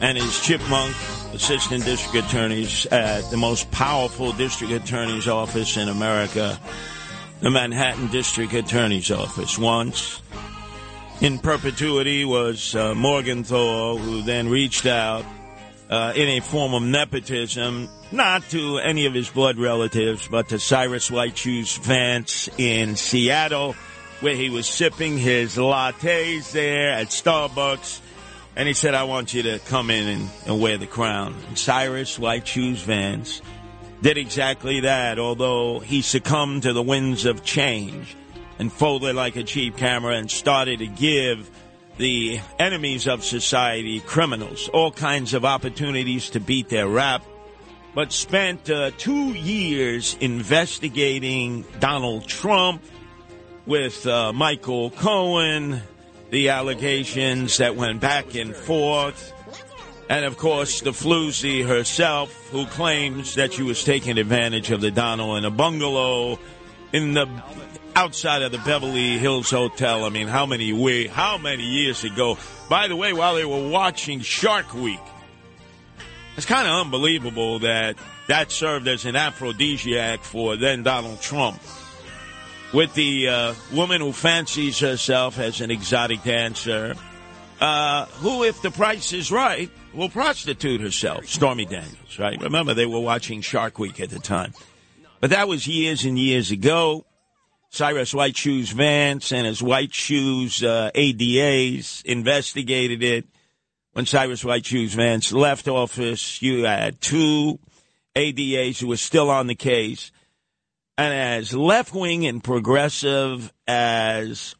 and 0.00 0.16
his 0.18 0.40
chipmunk 0.40 0.96
assistant 1.32 1.84
district 1.84 2.26
attorneys 2.26 2.86
at 2.86 3.30
the 3.30 3.36
most 3.36 3.70
powerful 3.70 4.32
district 4.32 4.72
attorney's 4.72 5.28
office 5.28 5.76
in 5.76 5.88
America, 5.88 6.58
the 7.40 7.50
Manhattan 7.50 8.08
District 8.08 8.52
Attorney's 8.52 9.10
Office. 9.10 9.58
Once 9.58 10.22
in 11.20 11.38
perpetuity 11.38 12.24
was 12.24 12.74
uh, 12.74 12.94
Morgenthau, 12.94 13.96
who 13.96 14.22
then 14.22 14.48
reached 14.48 14.86
out 14.86 15.24
uh, 15.90 16.12
in 16.16 16.28
a 16.28 16.40
form 16.40 16.72
of 16.72 16.82
nepotism, 16.82 17.88
not 18.10 18.42
to 18.50 18.78
any 18.78 19.06
of 19.06 19.12
his 19.12 19.28
blood 19.28 19.58
relatives, 19.58 20.26
but 20.28 20.48
to 20.48 20.58
Cyrus 20.58 21.10
White 21.10 21.36
Shoes 21.36 21.76
Vance 21.76 22.48
in 22.56 22.96
Seattle, 22.96 23.74
where 24.20 24.34
he 24.34 24.48
was 24.48 24.66
sipping 24.66 25.18
his 25.18 25.56
lattes 25.56 26.52
there 26.52 26.90
at 26.90 27.08
Starbucks. 27.08 28.00
And 28.56 28.66
he 28.66 28.74
said, 28.74 28.94
I 28.94 29.04
want 29.04 29.34
you 29.34 29.42
to 29.42 29.58
come 29.60 29.90
in 29.90 30.08
and, 30.08 30.30
and 30.46 30.60
wear 30.60 30.78
the 30.78 30.86
crown. 30.86 31.34
And 31.48 31.58
Cyrus 31.58 32.18
White 32.18 32.48
Vance 32.48 33.42
did 34.02 34.16
exactly 34.16 34.80
that, 34.80 35.18
although 35.18 35.80
he 35.80 36.02
succumbed 36.02 36.62
to 36.62 36.72
the 36.72 36.82
winds 36.82 37.26
of 37.26 37.44
change 37.44 38.16
and 38.60 38.70
folded 38.70 39.16
like 39.16 39.36
a 39.36 39.42
cheap 39.42 39.78
camera 39.78 40.14
and 40.14 40.30
started 40.30 40.80
to 40.80 40.86
give 40.86 41.50
the 41.96 42.38
enemies 42.58 43.08
of 43.08 43.24
society, 43.24 44.00
criminals, 44.00 44.68
all 44.68 44.90
kinds 44.92 45.32
of 45.32 45.46
opportunities 45.46 46.28
to 46.28 46.40
beat 46.40 46.68
their 46.68 46.86
rap, 46.86 47.24
but 47.94 48.12
spent 48.12 48.68
uh, 48.68 48.90
two 48.98 49.32
years 49.32 50.14
investigating 50.20 51.64
Donald 51.78 52.28
Trump 52.28 52.82
with 53.64 54.06
uh, 54.06 54.30
Michael 54.34 54.90
Cohen, 54.90 55.80
the 56.28 56.50
allegations 56.50 57.56
that 57.56 57.76
went 57.76 57.98
back 57.98 58.34
and 58.34 58.54
forth. 58.54 59.32
And 60.10 60.26
of 60.26 60.36
course, 60.36 60.82
the 60.82 60.90
floozy 60.90 61.66
herself, 61.66 62.50
who 62.50 62.66
claims 62.66 63.36
that 63.36 63.54
she 63.54 63.62
was 63.62 63.82
taking 63.82 64.18
advantage 64.18 64.70
of 64.70 64.82
the 64.82 64.90
Donald 64.90 65.38
in 65.38 65.46
a 65.46 65.50
bungalow 65.50 66.38
in 66.92 67.14
the 67.14 67.26
outside 67.94 68.42
of 68.42 68.52
the 68.52 68.58
Beverly 68.58 69.18
Hills 69.18 69.50
Hotel. 69.50 70.04
I 70.04 70.08
mean, 70.08 70.28
how 70.28 70.46
many 70.46 70.72
we, 70.72 71.06
how 71.06 71.38
many 71.38 71.64
years 71.64 72.04
ago? 72.04 72.38
By 72.68 72.88
the 72.88 72.96
way, 72.96 73.12
while 73.12 73.34
they 73.34 73.44
were 73.44 73.68
watching 73.68 74.20
Shark 74.20 74.72
Week, 74.74 75.00
it's 76.36 76.46
kind 76.46 76.66
of 76.66 76.74
unbelievable 76.74 77.58
that 77.60 77.96
that 78.28 78.50
served 78.52 78.88
as 78.88 79.04
an 79.04 79.16
aphrodisiac 79.16 80.22
for 80.22 80.56
then 80.56 80.82
Donald 80.82 81.20
Trump. 81.20 81.60
With 82.72 82.94
the 82.94 83.28
uh, 83.28 83.54
woman 83.72 84.00
who 84.00 84.12
fancies 84.12 84.78
herself 84.78 85.40
as 85.40 85.60
an 85.60 85.72
exotic 85.72 86.22
dancer, 86.22 86.94
uh, 87.60 88.06
who, 88.06 88.44
if 88.44 88.62
the 88.62 88.70
price 88.70 89.12
is 89.12 89.32
right, 89.32 89.68
will 89.92 90.08
prostitute 90.08 90.80
herself, 90.80 91.26
Stormy 91.26 91.64
Daniels, 91.64 92.18
right? 92.18 92.40
Remember, 92.40 92.72
they 92.72 92.86
were 92.86 93.00
watching 93.00 93.40
Shark 93.40 93.78
Week 93.78 94.00
at 94.00 94.10
the 94.10 94.20
time. 94.20 94.54
But 95.20 95.30
that 95.30 95.48
was 95.48 95.66
years 95.66 96.04
and 96.04 96.18
years 96.18 96.50
ago. 96.50 97.04
Cyrus 97.70 98.12
White 98.12 98.36
Shoes 98.36 98.70
Vance 98.70 99.32
and 99.32 99.46
his 99.46 99.62
White 99.62 99.94
Shoes 99.94 100.62
uh, 100.62 100.90
ADAs 100.92 102.04
investigated 102.04 103.02
it. 103.02 103.26
When 103.92 104.06
Cyrus 104.06 104.44
White 104.44 104.66
Shoes 104.66 104.94
Vance 104.94 105.32
left 105.32 105.68
office, 105.68 106.42
you 106.42 106.64
had 106.64 107.00
two 107.00 107.60
ADAs 108.16 108.80
who 108.80 108.88
were 108.88 108.96
still 108.96 109.30
on 109.30 109.46
the 109.46 109.54
case. 109.54 110.10
And 110.98 111.14
as 111.14 111.54
left 111.54 111.94
wing 111.94 112.26
and 112.26 112.42
progressive 112.42 113.52
as 113.68 114.56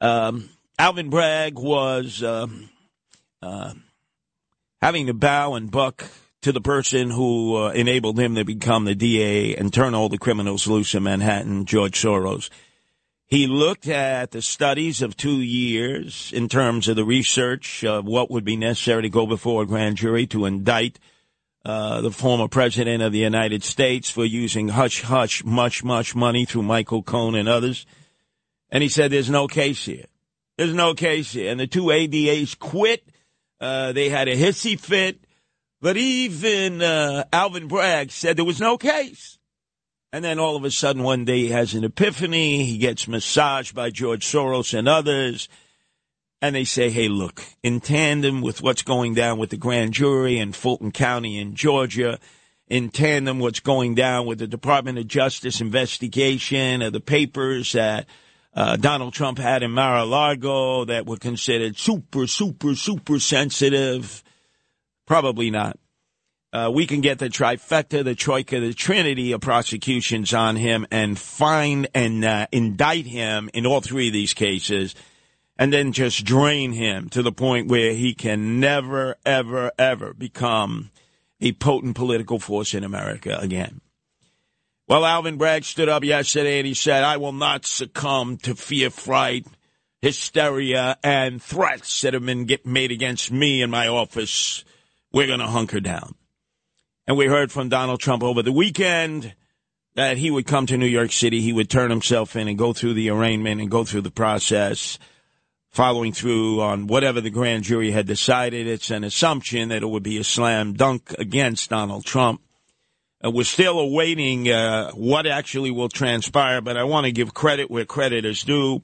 um, 0.00 0.48
Alvin 0.78 1.10
Bragg 1.10 1.58
was 1.58 2.22
um, 2.22 2.70
uh, 3.42 3.74
having 4.80 5.06
to 5.06 5.14
bow 5.14 5.54
and 5.54 5.70
buck 5.70 6.08
to 6.44 6.52
the 6.52 6.60
person 6.60 7.08
who 7.08 7.56
uh, 7.56 7.70
enabled 7.70 8.20
him 8.20 8.34
to 8.34 8.44
become 8.44 8.84
the 8.84 8.94
DA 8.94 9.56
and 9.56 9.72
turn 9.72 9.94
all 9.94 10.10
the 10.10 10.18
criminals 10.18 10.66
loose 10.66 10.94
in 10.94 11.02
Manhattan, 11.02 11.64
George 11.64 11.98
Soros. 11.98 12.50
He 13.24 13.46
looked 13.46 13.88
at 13.88 14.30
the 14.30 14.42
studies 14.42 15.00
of 15.00 15.16
two 15.16 15.40
years 15.40 16.30
in 16.34 16.50
terms 16.50 16.86
of 16.86 16.96
the 16.96 17.04
research 17.04 17.82
of 17.82 18.04
what 18.04 18.30
would 18.30 18.44
be 18.44 18.58
necessary 18.58 19.00
to 19.02 19.08
go 19.08 19.26
before 19.26 19.62
a 19.62 19.66
grand 19.66 19.96
jury 19.96 20.26
to 20.26 20.44
indict 20.44 20.98
uh, 21.64 22.02
the 22.02 22.10
former 22.10 22.46
president 22.46 23.02
of 23.02 23.12
the 23.12 23.20
United 23.20 23.64
States 23.64 24.10
for 24.10 24.26
using 24.26 24.68
hush 24.68 25.00
hush 25.00 25.42
much 25.44 25.82
much 25.82 26.14
money 26.14 26.44
through 26.44 26.64
Michael 26.64 27.02
Cohen 27.02 27.36
and 27.36 27.48
others. 27.48 27.86
And 28.68 28.82
he 28.82 28.90
said, 28.90 29.10
"There's 29.10 29.30
no 29.30 29.48
case 29.48 29.86
here. 29.86 30.04
There's 30.58 30.74
no 30.74 30.92
case 30.92 31.32
here." 31.32 31.50
And 31.50 31.58
the 31.58 31.66
two 31.66 31.90
ADAs 31.90 32.58
quit. 32.58 33.02
Uh, 33.62 33.92
they 33.92 34.10
had 34.10 34.28
a 34.28 34.36
hissy 34.36 34.78
fit. 34.78 35.24
But 35.84 35.98
even 35.98 36.80
uh, 36.80 37.24
Alvin 37.30 37.68
Bragg 37.68 38.10
said 38.10 38.38
there 38.38 38.44
was 38.46 38.58
no 38.58 38.78
case. 38.78 39.36
And 40.14 40.24
then 40.24 40.38
all 40.38 40.56
of 40.56 40.64
a 40.64 40.70
sudden, 40.70 41.02
one 41.02 41.26
day 41.26 41.40
he 41.40 41.48
has 41.50 41.74
an 41.74 41.84
epiphany. 41.84 42.64
He 42.64 42.78
gets 42.78 43.06
massaged 43.06 43.74
by 43.74 43.90
George 43.90 44.24
Soros 44.24 44.72
and 44.72 44.88
others. 44.88 45.46
And 46.40 46.56
they 46.56 46.64
say, 46.64 46.88
hey, 46.88 47.08
look, 47.08 47.44
in 47.62 47.80
tandem 47.80 48.40
with 48.40 48.62
what's 48.62 48.80
going 48.80 49.12
down 49.12 49.36
with 49.36 49.50
the 49.50 49.58
grand 49.58 49.92
jury 49.92 50.38
in 50.38 50.54
Fulton 50.54 50.90
County 50.90 51.38
in 51.38 51.54
Georgia, 51.54 52.18
in 52.66 52.88
tandem 52.88 53.38
what's 53.38 53.60
going 53.60 53.94
down 53.94 54.24
with 54.24 54.38
the 54.38 54.46
Department 54.46 54.96
of 54.96 55.06
Justice 55.06 55.60
investigation 55.60 56.80
of 56.80 56.94
the 56.94 57.00
papers 57.00 57.72
that 57.72 58.06
uh, 58.54 58.76
Donald 58.76 59.12
Trump 59.12 59.36
had 59.36 59.62
in 59.62 59.72
Mar-a-Lago 59.72 60.86
that 60.86 61.04
were 61.04 61.18
considered 61.18 61.76
super, 61.76 62.26
super, 62.26 62.74
super 62.74 63.20
sensitive 63.20 64.23
Probably 65.06 65.50
not. 65.50 65.78
Uh, 66.52 66.70
we 66.72 66.86
can 66.86 67.00
get 67.00 67.18
the 67.18 67.28
trifecta, 67.28 68.04
the 68.04 68.14
troika, 68.14 68.60
the 68.60 68.72
trinity 68.72 69.32
of 69.32 69.40
prosecutions 69.40 70.32
on 70.32 70.54
him 70.54 70.86
and 70.92 71.18
find 71.18 71.88
and 71.94 72.24
uh, 72.24 72.46
indict 72.52 73.06
him 73.06 73.50
in 73.52 73.66
all 73.66 73.80
three 73.80 74.06
of 74.06 74.12
these 74.12 74.34
cases 74.34 74.94
and 75.58 75.72
then 75.72 75.92
just 75.92 76.24
drain 76.24 76.72
him 76.72 77.08
to 77.08 77.22
the 77.22 77.32
point 77.32 77.68
where 77.68 77.92
he 77.92 78.14
can 78.14 78.60
never, 78.60 79.16
ever, 79.26 79.72
ever 79.78 80.14
become 80.14 80.90
a 81.40 81.52
potent 81.52 81.96
political 81.96 82.38
force 82.38 82.72
in 82.72 82.84
America 82.84 83.36
again. 83.40 83.80
Well, 84.86 85.04
Alvin 85.04 85.38
Bragg 85.38 85.64
stood 85.64 85.88
up 85.88 86.04
yesterday 86.04 86.58
and 86.58 86.66
he 86.68 86.74
said, 86.74 87.02
I 87.02 87.16
will 87.16 87.32
not 87.32 87.66
succumb 87.66 88.36
to 88.38 88.54
fear, 88.54 88.90
fright, 88.90 89.46
hysteria, 90.02 90.98
and 91.02 91.42
threats 91.42 92.02
that 92.02 92.14
have 92.14 92.24
been 92.24 92.48
made 92.64 92.92
against 92.92 93.32
me 93.32 93.60
in 93.60 93.70
my 93.70 93.88
office 93.88 94.64
we're 95.14 95.28
going 95.28 95.38
to 95.38 95.46
hunker 95.46 95.78
down. 95.78 96.16
And 97.06 97.16
we 97.16 97.26
heard 97.26 97.52
from 97.52 97.68
Donald 97.68 98.00
Trump 98.00 98.24
over 98.24 98.42
the 98.42 98.52
weekend 98.52 99.34
that 99.94 100.16
he 100.16 100.28
would 100.28 100.44
come 100.44 100.66
to 100.66 100.76
New 100.76 100.86
York 100.86 101.12
City, 101.12 101.40
he 101.40 101.52
would 101.52 101.70
turn 101.70 101.88
himself 101.88 102.34
in 102.34 102.48
and 102.48 102.58
go 102.58 102.72
through 102.72 102.94
the 102.94 103.10
arraignment 103.10 103.60
and 103.60 103.70
go 103.70 103.84
through 103.84 104.00
the 104.00 104.10
process, 104.10 104.98
following 105.70 106.12
through 106.12 106.60
on 106.60 106.88
whatever 106.88 107.20
the 107.20 107.30
grand 107.30 107.62
jury 107.62 107.92
had 107.92 108.08
decided. 108.08 108.66
It's 108.66 108.90
an 108.90 109.04
assumption 109.04 109.68
that 109.68 109.84
it 109.84 109.86
would 109.86 110.02
be 110.02 110.18
a 110.18 110.24
slam 110.24 110.72
dunk 110.72 111.14
against 111.16 111.70
Donald 111.70 112.04
Trump. 112.04 112.42
Uh, 113.24 113.30
we're 113.30 113.44
still 113.44 113.78
awaiting 113.78 114.50
uh, 114.50 114.90
what 114.92 115.28
actually 115.28 115.70
will 115.70 115.88
transpire, 115.88 116.60
but 116.60 116.76
I 116.76 116.82
want 116.82 117.06
to 117.06 117.12
give 117.12 117.32
credit 117.32 117.70
where 117.70 117.84
credit 117.84 118.24
is 118.24 118.42
due. 118.42 118.82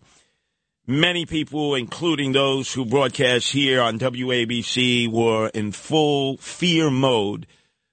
Many 0.91 1.25
people, 1.25 1.77
including 1.77 2.33
those 2.33 2.73
who 2.73 2.85
broadcast 2.85 3.53
here 3.53 3.81
on 3.81 4.01
WABC, 4.01 5.09
were 5.09 5.47
in 5.55 5.71
full 5.71 6.37
fear 6.39 6.91
mode 6.91 7.47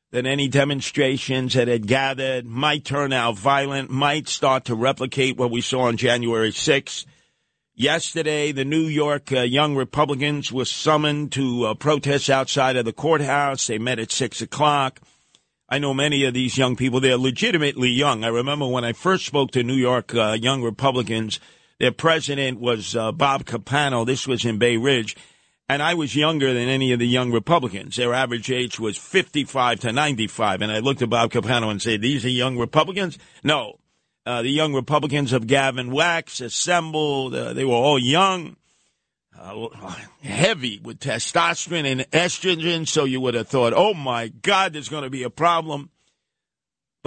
that 0.09 0.25
any 0.25 0.47
demonstrations 0.47 1.53
that 1.53 1.67
had 1.67 1.85
gathered 1.85 2.47
might 2.47 2.85
turn 2.85 3.13
out 3.13 3.37
violent, 3.37 3.91
might 3.91 4.27
start 4.27 4.65
to 4.65 4.73
replicate 4.73 5.37
what 5.37 5.51
we 5.51 5.61
saw 5.61 5.81
on 5.81 5.97
January 5.97 6.49
6th. 6.49 7.05
Yesterday, 7.75 8.51
the 8.51 8.65
New 8.65 8.87
York 8.87 9.31
uh, 9.31 9.41
Young 9.41 9.75
Republicans 9.75 10.51
were 10.51 10.65
summoned 10.65 11.31
to 11.33 11.65
uh, 11.65 11.73
protest 11.75 12.31
outside 12.31 12.77
of 12.77 12.85
the 12.85 12.93
courthouse. 12.93 13.67
They 13.67 13.77
met 13.77 13.99
at 13.99 14.11
6 14.11 14.41
o'clock. 14.41 15.01
I 15.69 15.77
know 15.77 15.93
many 15.93 16.23
of 16.23 16.33
these 16.33 16.57
young 16.57 16.75
people. 16.75 16.99
They're 16.99 17.15
legitimately 17.15 17.89
young. 17.89 18.23
I 18.23 18.29
remember 18.29 18.65
when 18.65 18.83
I 18.83 18.93
first 18.93 19.27
spoke 19.27 19.51
to 19.51 19.61
New 19.61 19.75
York 19.75 20.15
uh, 20.15 20.35
Young 20.41 20.63
Republicans– 20.63 21.39
their 21.79 21.91
president 21.91 22.59
was 22.59 22.95
uh, 22.95 23.11
Bob 23.11 23.45
Capano. 23.45 24.05
This 24.05 24.27
was 24.27 24.45
in 24.45 24.57
Bay 24.57 24.77
Ridge. 24.77 25.15
And 25.69 25.83
I 25.83 25.95
was 25.95 26.15
younger 26.15 26.53
than 26.53 26.69
any 26.69 26.93
of 26.93 26.99
the 26.99 27.07
young 27.07 27.31
Republicans. 27.31 27.97
Their 27.97 28.13
average 28.13 28.49
age 28.49 28.79
was 28.79 28.97
55 28.97 29.81
to 29.81 29.91
95. 29.91 30.61
And 30.61 30.71
I 30.71 30.79
looked 30.79 31.01
at 31.01 31.09
Bob 31.09 31.31
Capano 31.31 31.69
and 31.69 31.81
said, 31.81 32.01
These 32.01 32.25
are 32.25 32.29
young 32.29 32.57
Republicans? 32.57 33.17
No. 33.43 33.79
Uh, 34.25 34.41
the 34.41 34.49
young 34.49 34.73
Republicans 34.73 35.33
of 35.33 35.45
Gavin 35.45 35.91
Wax 35.91 36.41
assembled. 36.41 37.35
Uh, 37.35 37.53
they 37.53 37.65
were 37.65 37.73
all 37.73 37.99
young, 37.99 38.55
uh, 39.37 39.67
heavy 40.21 40.79
with 40.81 40.99
testosterone 40.99 41.89
and 41.89 42.01
estrogen. 42.11 42.87
So 42.87 43.03
you 43.03 43.21
would 43.21 43.35
have 43.35 43.47
thought, 43.47 43.73
oh 43.75 43.93
my 43.93 44.29
God, 44.29 44.73
there's 44.73 44.89
going 44.89 45.03
to 45.03 45.09
be 45.09 45.23
a 45.23 45.29
problem 45.29 45.91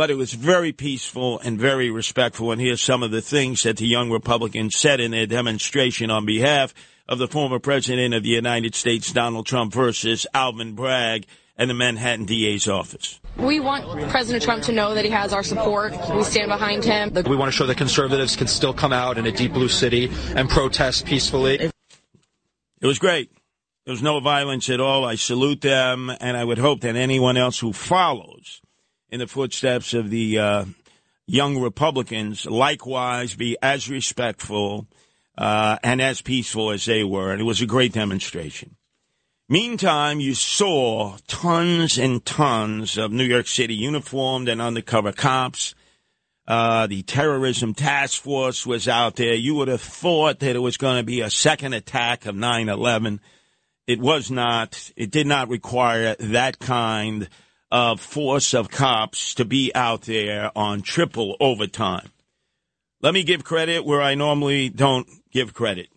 but 0.00 0.10
it 0.10 0.16
was 0.16 0.32
very 0.32 0.72
peaceful 0.72 1.38
and 1.40 1.60
very 1.60 1.90
respectful. 1.90 2.52
And 2.52 2.58
here's 2.58 2.80
some 2.80 3.02
of 3.02 3.10
the 3.10 3.20
things 3.20 3.64
that 3.64 3.76
the 3.76 3.86
young 3.86 4.10
Republicans 4.10 4.74
said 4.74 4.98
in 4.98 5.10
their 5.10 5.26
demonstration 5.26 6.10
on 6.10 6.24
behalf 6.24 6.72
of 7.06 7.18
the 7.18 7.28
former 7.28 7.58
president 7.58 8.14
of 8.14 8.22
the 8.22 8.30
United 8.30 8.74
States, 8.74 9.12
Donald 9.12 9.44
Trump, 9.44 9.74
versus 9.74 10.26
Alvin 10.32 10.74
Bragg 10.74 11.26
and 11.58 11.68
the 11.68 11.74
Manhattan 11.74 12.24
DA's 12.24 12.66
office. 12.66 13.20
We 13.36 13.60
want 13.60 14.08
President 14.08 14.42
Trump 14.42 14.62
to 14.62 14.72
know 14.72 14.94
that 14.94 15.04
he 15.04 15.10
has 15.10 15.34
our 15.34 15.42
support. 15.42 15.92
We 16.14 16.22
stand 16.24 16.48
behind 16.48 16.82
him. 16.82 17.12
We 17.12 17.36
want 17.36 17.52
to 17.52 17.58
show 17.58 17.66
that 17.66 17.76
conservatives 17.76 18.36
can 18.36 18.46
still 18.46 18.72
come 18.72 18.94
out 18.94 19.18
in 19.18 19.26
a 19.26 19.32
deep 19.32 19.52
blue 19.52 19.68
city 19.68 20.10
and 20.34 20.48
protest 20.48 21.04
peacefully. 21.04 21.70
It 22.80 22.86
was 22.86 22.98
great. 22.98 23.30
There 23.84 23.92
was 23.92 24.02
no 24.02 24.18
violence 24.20 24.70
at 24.70 24.80
all. 24.80 25.04
I 25.04 25.16
salute 25.16 25.60
them, 25.60 26.10
and 26.22 26.38
I 26.38 26.44
would 26.44 26.56
hope 26.56 26.80
that 26.80 26.96
anyone 26.96 27.36
else 27.36 27.58
who 27.58 27.74
follows 27.74 28.62
in 29.10 29.18
the 29.20 29.26
footsteps 29.26 29.94
of 29.94 30.10
the 30.10 30.38
uh, 30.38 30.64
young 31.26 31.60
Republicans 31.60 32.46
likewise 32.46 33.34
be 33.34 33.56
as 33.62 33.90
respectful 33.90 34.86
uh, 35.36 35.78
and 35.82 36.00
as 36.00 36.20
peaceful 36.20 36.70
as 36.70 36.84
they 36.84 37.04
were. 37.04 37.32
And 37.32 37.40
it 37.40 37.44
was 37.44 37.60
a 37.60 37.66
great 37.66 37.92
demonstration. 37.92 38.76
Meantime, 39.48 40.20
you 40.20 40.34
saw 40.34 41.16
tons 41.26 41.98
and 41.98 42.24
tons 42.24 42.96
of 42.96 43.10
New 43.10 43.24
York 43.24 43.48
City 43.48 43.74
uniformed 43.74 44.48
and 44.48 44.62
undercover 44.62 45.12
cops. 45.12 45.74
Uh, 46.46 46.86
the 46.86 47.02
terrorism 47.02 47.74
task 47.74 48.22
force 48.22 48.64
was 48.64 48.86
out 48.86 49.16
there. 49.16 49.34
You 49.34 49.56
would 49.56 49.68
have 49.68 49.80
thought 49.80 50.38
that 50.40 50.54
it 50.54 50.60
was 50.60 50.76
going 50.76 50.98
to 50.98 51.04
be 51.04 51.20
a 51.20 51.30
second 51.30 51.74
attack 51.74 52.26
of 52.26 52.36
9 52.36 52.68
11. 52.68 53.20
It 53.88 53.98
was 53.98 54.30
not. 54.30 54.92
It 54.96 55.10
did 55.10 55.26
not 55.26 55.48
require 55.48 56.14
that 56.20 56.60
kind 56.60 57.28
of 57.70 58.00
force 58.00 58.54
of 58.54 58.70
cops 58.70 59.34
to 59.34 59.44
be 59.44 59.72
out 59.74 60.02
there 60.02 60.50
on 60.56 60.82
triple 60.82 61.36
overtime. 61.40 62.10
Let 63.02 63.14
me 63.14 63.22
give 63.22 63.44
credit 63.44 63.84
where 63.84 64.02
I 64.02 64.14
normally 64.14 64.68
don't 64.68 65.08
give 65.32 65.54
credit. 65.54 65.88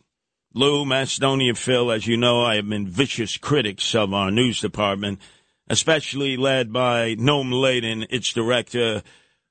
Lou, 0.54 0.86
Macedonia, 0.86 1.56
Phil, 1.56 1.92
as 1.92 2.06
you 2.06 2.16
know, 2.16 2.44
I 2.44 2.56
have 2.56 2.70
been 2.70 2.88
vicious 2.88 3.38
critics 3.38 3.96
of 3.96 4.14
our 4.14 4.30
news 4.30 4.62
department, 4.62 5.20
especially 5.68 6.38
led 6.38 6.72
by 6.72 7.16
Noam 7.16 7.52
Laden, 7.52 8.06
its 8.12 8.32
director, 8.32 9.02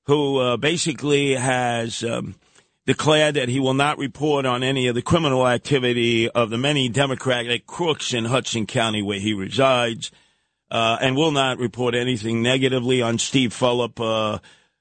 who 0.06 0.38
uh, 0.38 0.56
basically 0.56 1.34
has 1.34 2.04
um, 2.04 2.36
declared 2.86 3.34
that 3.34 3.48
he 3.48 3.58
will 3.58 3.74
not 3.74 3.98
report 3.98 4.46
on 4.46 4.62
any 4.62 4.86
of 4.86 4.94
the 4.94 5.02
criminal 5.02 5.46
activity 5.46 6.28
of 6.30 6.50
the 6.50 6.58
many 6.58 6.88
Democratic 6.88 7.66
crooks 7.66 8.14
in 8.14 8.26
Hudson 8.26 8.66
County 8.66 9.02
where 9.02 9.20
he 9.20 9.34
resides, 9.34 10.12
uh, 10.72 10.96
and 11.02 11.14
will 11.14 11.32
not 11.32 11.58
report 11.58 11.94
anything 11.94 12.42
negatively 12.42 13.02
on 13.02 13.18
Steve 13.18 13.50
Fulop, 13.50 14.00
uh, 14.00 14.38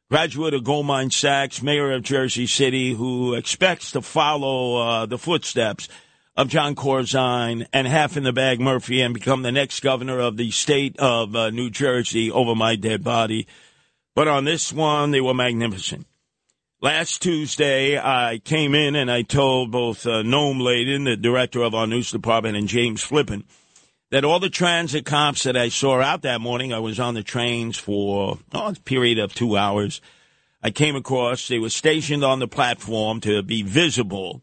graduate 0.09 0.53
of 0.53 0.63
Goldman 0.63 1.11
Sachs, 1.11 1.61
mayor 1.61 1.91
of 1.91 2.01
Jersey 2.01 2.47
City, 2.47 2.93
who 2.93 3.33
expects 3.33 3.91
to 3.91 4.01
follow 4.01 4.77
uh, 4.77 5.05
the 5.05 5.17
footsteps 5.17 5.89
of 6.37 6.47
Jon 6.47 6.75
Corzine 6.75 7.67
and 7.73 7.87
half 7.87 8.15
in 8.15 8.23
the 8.23 8.31
bag 8.31 8.61
Murphy 8.61 9.01
and 9.01 9.13
become 9.13 9.41
the 9.41 9.51
next 9.51 9.81
governor 9.81 10.17
of 10.17 10.37
the 10.37 10.49
state 10.51 10.97
of 10.97 11.35
uh, 11.35 11.49
New 11.49 11.69
Jersey 11.69 12.31
over 12.31 12.55
my 12.55 12.77
dead 12.77 13.03
body. 13.03 13.45
But 14.15 14.29
on 14.29 14.45
this 14.45 14.71
one, 14.71 15.11
they 15.11 15.19
were 15.19 15.33
magnificent. 15.33 16.07
Last 16.81 17.21
Tuesday, 17.21 17.99
I 17.99 18.39
came 18.43 18.73
in 18.75 18.95
and 18.95 19.11
I 19.11 19.23
told 19.23 19.71
both 19.71 20.07
uh, 20.07 20.23
Noam 20.23 20.61
Laden, 20.61 21.03
the 21.03 21.17
director 21.17 21.61
of 21.61 21.75
our 21.75 21.85
news 21.85 22.11
department, 22.11 22.55
and 22.55 22.69
James 22.69 23.03
Flippin, 23.03 23.43
that 24.11 24.25
all 24.25 24.39
the 24.39 24.49
transit 24.49 25.05
cops 25.05 25.43
that 25.43 25.57
I 25.57 25.69
saw 25.69 26.01
out 26.01 26.21
that 26.21 26.41
morning, 26.41 26.73
I 26.73 26.79
was 26.79 26.99
on 26.99 27.13
the 27.13 27.23
trains 27.23 27.77
for 27.77 28.37
oh, 28.53 28.67
a 28.67 28.73
period 28.73 29.17
of 29.17 29.33
two 29.33 29.57
hours. 29.57 30.01
I 30.61 30.69
came 30.69 30.95
across, 30.95 31.47
they 31.47 31.57
were 31.57 31.69
stationed 31.69 32.23
on 32.23 32.39
the 32.39 32.47
platform 32.47 33.21
to 33.21 33.41
be 33.41 33.63
visible. 33.63 34.41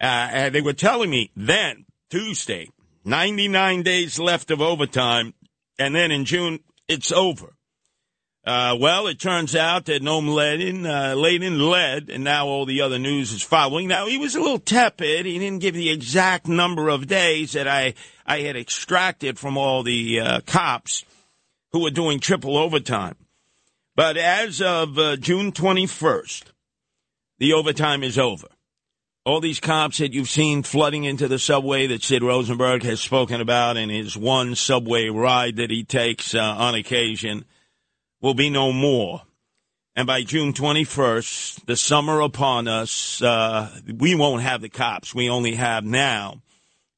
Uh, 0.00 0.28
and 0.32 0.54
they 0.54 0.62
were 0.62 0.72
telling 0.72 1.10
me 1.10 1.30
then, 1.36 1.84
Tuesday, 2.08 2.70
99 3.04 3.82
days 3.82 4.18
left 4.18 4.50
of 4.50 4.62
overtime, 4.62 5.34
and 5.78 5.94
then 5.94 6.10
in 6.10 6.24
June, 6.24 6.60
it's 6.88 7.12
over. 7.12 7.54
Uh, 8.46 8.74
well, 8.80 9.06
it 9.06 9.20
turns 9.20 9.54
out 9.54 9.84
that 9.84 10.02
Noam 10.02 10.34
Laden, 10.34 10.86
uh, 10.86 11.14
Laden 11.14 11.60
led, 11.60 12.08
and 12.08 12.24
now 12.24 12.46
all 12.46 12.64
the 12.64 12.80
other 12.80 12.98
news 12.98 13.32
is 13.32 13.42
following. 13.42 13.86
Now, 13.86 14.06
he 14.06 14.16
was 14.16 14.34
a 14.34 14.40
little 14.40 14.58
tepid. 14.58 15.26
He 15.26 15.38
didn't 15.38 15.60
give 15.60 15.74
the 15.74 15.90
exact 15.90 16.48
number 16.48 16.88
of 16.88 17.06
days 17.06 17.52
that 17.52 17.68
I, 17.68 17.94
I 18.30 18.42
had 18.42 18.56
extracted 18.56 19.40
from 19.40 19.58
all 19.58 19.82
the 19.82 20.20
uh, 20.20 20.40
cops 20.42 21.04
who 21.72 21.80
were 21.80 21.90
doing 21.90 22.20
triple 22.20 22.56
overtime. 22.56 23.16
But 23.96 24.16
as 24.16 24.62
of 24.62 24.96
uh, 25.00 25.16
June 25.16 25.50
21st, 25.50 26.44
the 27.40 27.54
overtime 27.54 28.04
is 28.04 28.20
over. 28.20 28.46
All 29.24 29.40
these 29.40 29.58
cops 29.58 29.98
that 29.98 30.12
you've 30.12 30.30
seen 30.30 30.62
flooding 30.62 31.02
into 31.02 31.26
the 31.26 31.40
subway 31.40 31.88
that 31.88 32.04
Sid 32.04 32.22
Rosenberg 32.22 32.84
has 32.84 33.00
spoken 33.00 33.40
about 33.40 33.76
in 33.76 33.88
his 33.88 34.16
one 34.16 34.54
subway 34.54 35.08
ride 35.08 35.56
that 35.56 35.72
he 35.72 35.82
takes 35.82 36.32
uh, 36.32 36.38
on 36.38 36.76
occasion 36.76 37.44
will 38.20 38.34
be 38.34 38.48
no 38.48 38.72
more. 38.72 39.22
And 39.96 40.06
by 40.06 40.22
June 40.22 40.52
21st, 40.52 41.66
the 41.66 41.74
summer 41.74 42.20
upon 42.20 42.68
us, 42.68 43.20
uh, 43.22 43.76
we 43.92 44.14
won't 44.14 44.42
have 44.42 44.60
the 44.60 44.68
cops. 44.68 45.12
We 45.12 45.28
only 45.28 45.56
have 45.56 45.84
now 45.84 46.42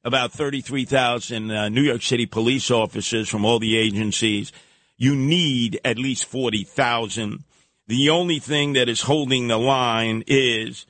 about 0.05 0.33
33,000 0.33 1.51
uh, 1.51 1.69
New 1.69 1.83
York 1.83 2.03
City 2.03 2.27
police 2.27 2.71
officers 2.71 3.29
from 3.29 3.45
all 3.45 3.59
the 3.59 3.77
agencies. 3.77 4.53
You 4.97 5.15
need 5.15 5.81
at 5.85 5.99
least 5.99 6.25
40,000. 6.25 7.45
The 7.87 8.11
only 8.11 8.39
thing 8.39 8.73
that 8.75 8.89
is 8.89 9.03
holding 9.03 9.49
the 9.49 9.59
line 9.59 10.25
is 10.27 10.87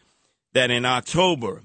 that 0.55 0.71
in 0.71 0.85
October, 0.85 1.63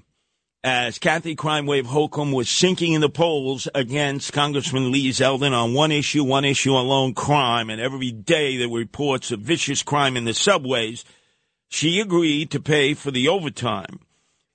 as 0.64 0.98
Kathy 0.98 1.34
Crime 1.34 1.66
Wave 1.66 1.86
Hochul 1.86 2.34
was 2.34 2.50
sinking 2.50 2.92
in 2.92 3.00
the 3.00 3.08
polls 3.08 3.68
against 3.74 4.32
Congressman 4.32 4.90
Lee 4.90 5.10
Zeldin 5.10 5.52
on 5.52 5.72
one 5.72 5.92
issue, 5.92 6.24
one 6.24 6.44
issue 6.44 6.72
alone, 6.72 7.14
crime, 7.14 7.70
and 7.70 7.80
every 7.80 8.10
day 8.10 8.56
there 8.56 8.68
were 8.68 8.80
reports 8.80 9.30
of 9.30 9.40
vicious 9.40 9.82
crime 9.82 10.16
in 10.16 10.24
the 10.24 10.34
subways, 10.34 11.04
she 11.68 12.00
agreed 12.00 12.50
to 12.50 12.60
pay 12.60 12.94
for 12.94 13.10
the 13.10 13.28
overtime 13.28 14.00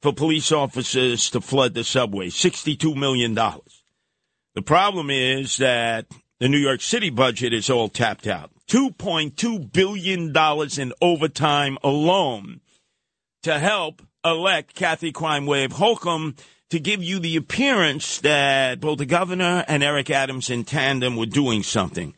for 0.04 0.12
police 0.12 0.52
officers 0.52 1.30
to 1.30 1.40
flood 1.40 1.74
the 1.74 1.84
subway, 1.86 2.28
$62 2.28 2.94
million. 2.94 3.34
The 3.34 4.62
problem 4.62 5.10
is 5.10 5.56
that 5.58 6.08
the 6.42 6.50
New 6.50 6.58
York 6.58 6.82
City 6.82 7.10
budget 7.10 7.54
is 7.54 7.70
all 7.70 7.88
tapped 7.88 8.28
out. 8.28 8.52
$2.2 8.68 9.72
billion 9.72 10.36
in 10.78 10.94
overtime 11.02 11.78
alone 11.86 12.60
to 13.44 13.58
help 13.58 14.02
elect 14.26 14.76
Kathy 14.76 15.14
Crime 15.14 15.46
Wave 15.46 15.72
Hochul 15.72 16.38
to 16.70 16.80
give 16.82 17.02
you 17.02 17.20
the 17.20 17.38
appearance 17.38 18.20
that 18.20 18.82
both 18.82 18.98
the 18.98 19.06
governor 19.06 19.64
and 19.70 19.84
Eric 19.84 20.10
Adams 20.10 20.50
in 20.50 20.66
tandem 20.66 21.16
were 21.16 21.28
doing 21.28 21.64
something. 21.64 22.14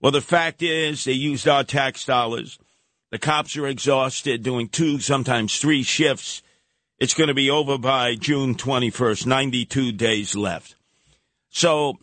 Well, 0.00 0.12
the 0.12 0.22
fact 0.22 0.62
is, 0.62 1.04
they 1.04 1.12
used 1.12 1.46
our 1.46 1.64
tax 1.64 2.06
dollars. 2.06 2.58
The 3.10 3.18
cops 3.18 3.58
are 3.58 3.66
exhausted, 3.66 4.42
doing 4.42 4.70
two, 4.70 5.00
sometimes 5.00 5.58
three 5.58 5.82
shifts. 5.82 6.40
It's 6.98 7.12
going 7.12 7.28
to 7.28 7.34
be 7.34 7.50
over 7.50 7.76
by 7.76 8.14
June 8.14 8.54
21st, 8.54 9.26
92 9.26 9.92
days 9.92 10.34
left. 10.34 10.76
So, 11.50 11.98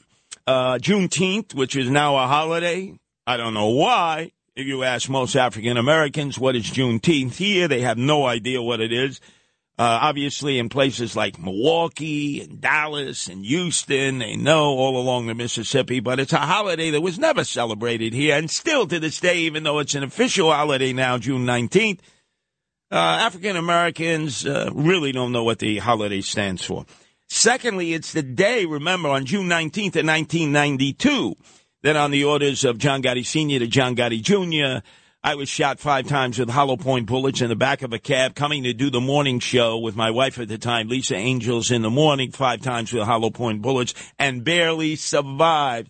uh, 0.46 0.78
Juneteenth, 0.78 1.56
which 1.56 1.76
is 1.76 1.90
now 1.90 2.16
a 2.16 2.28
holiday, 2.28 3.00
I 3.26 3.38
don't 3.38 3.56
know 3.56 3.70
why. 3.70 4.34
If 4.56 4.68
you 4.68 4.84
ask 4.84 5.10
most 5.10 5.36
African 5.36 5.78
Americans 5.78 6.38
what 6.38 6.56
is 6.56 6.66
Juneteenth 6.66 7.34
here, 7.34 7.68
they 7.68 7.82
have 7.82 7.98
no 7.98 8.28
idea 8.28 8.62
what 8.62 8.82
it 8.82 8.94
is. 8.94 9.20
Uh, 9.80 9.98
obviously, 10.04 10.60
in 10.60 10.70
places 10.70 11.16
like 11.16 11.40
Milwaukee 11.40 12.42
and 12.42 12.62
Dallas 12.62 13.26
and 13.26 13.44
Houston, 13.44 14.20
they 14.20 14.36
know 14.36 14.78
all 14.78 15.02
along 15.02 15.26
the 15.26 15.34
Mississippi, 15.34 16.02
but 16.02 16.20
it's 16.20 16.34
a 16.34 16.38
holiday 16.38 16.92
that 16.92 17.02
was 17.02 17.18
never 17.18 17.44
celebrated 17.44 18.14
here. 18.14 18.38
And 18.38 18.52
still 18.52 18.86
to 18.86 19.00
this 19.00 19.20
day, 19.20 19.40
even 19.40 19.64
though 19.64 19.80
it's 19.80 19.96
an 19.96 20.04
official 20.04 20.54
holiday 20.54 20.94
now, 20.94 21.18
June 21.18 21.48
19th, 21.48 22.02
uh, 22.94 23.18
African 23.22 23.56
Americans 23.56 24.46
uh, 24.46 24.70
really 24.72 25.12
don't 25.12 25.32
know 25.32 25.44
what 25.44 25.58
the 25.58 25.80
holiday 25.80 26.22
stands 26.22 26.64
for. 26.64 26.86
Secondly, 27.28 27.94
it's 27.94 28.14
the 28.14 28.22
day, 28.22 28.66
remember, 28.66 29.10
on 29.10 29.26
June 29.26 29.48
19th 29.48 29.96
of 29.96 30.06
1992, 30.06 31.36
that 31.82 31.96
on 31.96 32.12
the 32.12 32.24
orders 32.24 32.64
of 32.64 32.78
John 32.78 33.02
Gotti 33.02 33.26
Sr. 33.26 33.58
to 33.58 33.68
John 33.68 33.96
Gotti 33.96 34.22
Jr., 34.22 34.86
I 35.24 35.34
was 35.34 35.50
shot 35.50 35.80
five 35.80 36.08
times 36.08 36.38
with 36.38 36.50
hollow 36.50 36.78
point 36.78 37.08
bullets 37.08 37.42
in 37.42 37.50
the 37.50 37.56
back 37.56 37.82
of 37.82 37.94
a 37.94 38.00
cab 38.00 38.36
coming 38.36 38.64
to 38.64 38.74
do 38.74 38.92
the 38.92 39.02
morning 39.02 39.40
show 39.40 39.80
with 39.80 39.96
my 39.96 40.12
wife 40.12 40.38
at 40.38 40.48
the 40.48 40.60
time, 40.60 40.88
Lisa 40.88 41.16
Angels, 41.16 41.72
in 41.72 41.82
the 41.82 41.90
morning, 41.90 42.30
five 42.30 42.62
times 42.62 42.94
with 42.94 43.04
hollow 43.04 43.32
point 43.32 43.64
bullets, 43.64 43.96
and 44.20 44.44
barely 44.44 44.96
survived. 44.98 45.90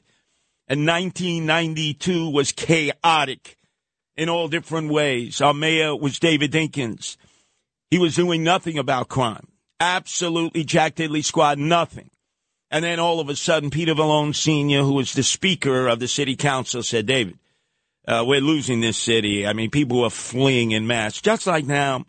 And 0.70 0.88
1992 0.88 2.30
was 2.30 2.54
chaotic 2.54 3.58
in 4.16 4.30
all 4.30 4.48
different 4.48 4.90
ways. 4.90 5.42
Our 5.42 5.54
mayor 5.54 5.96
was 5.96 6.20
David 6.20 6.52
Dinkins. 6.52 7.18
He 7.90 7.98
was 8.00 8.16
doing 8.16 8.44
nothing 8.44 8.78
about 8.78 9.10
crime. 9.10 9.48
Absolutely 9.80 10.64
Jack 10.64 10.96
Diddley 10.96 11.24
squad, 11.24 11.58
nothing. 11.58 12.10
And 12.72 12.84
then 12.84 13.00
all 13.00 13.20
of 13.20 13.30
a 13.30 13.36
sudden, 13.36 13.70
Peter 13.70 13.94
Vallone 13.94 14.36
Sr., 14.36 14.82
who 14.82 14.94
was 14.94 15.14
the 15.14 15.24
speaker 15.24 15.88
of 15.88 16.00
the 16.00 16.08
city 16.08 16.36
council, 16.36 16.82
said, 16.82 17.06
David, 17.06 17.38
uh, 18.08 18.24
we're 18.26 18.42
losing 18.42 18.82
this 18.82 18.98
city. 18.98 19.46
I 19.46 19.54
mean, 19.54 19.70
people 19.70 20.04
are 20.04 20.10
fleeing 20.10 20.72
in 20.72 20.88
mass, 20.88 21.22
just 21.22 21.46
like 21.46 21.66
now. 21.66 22.06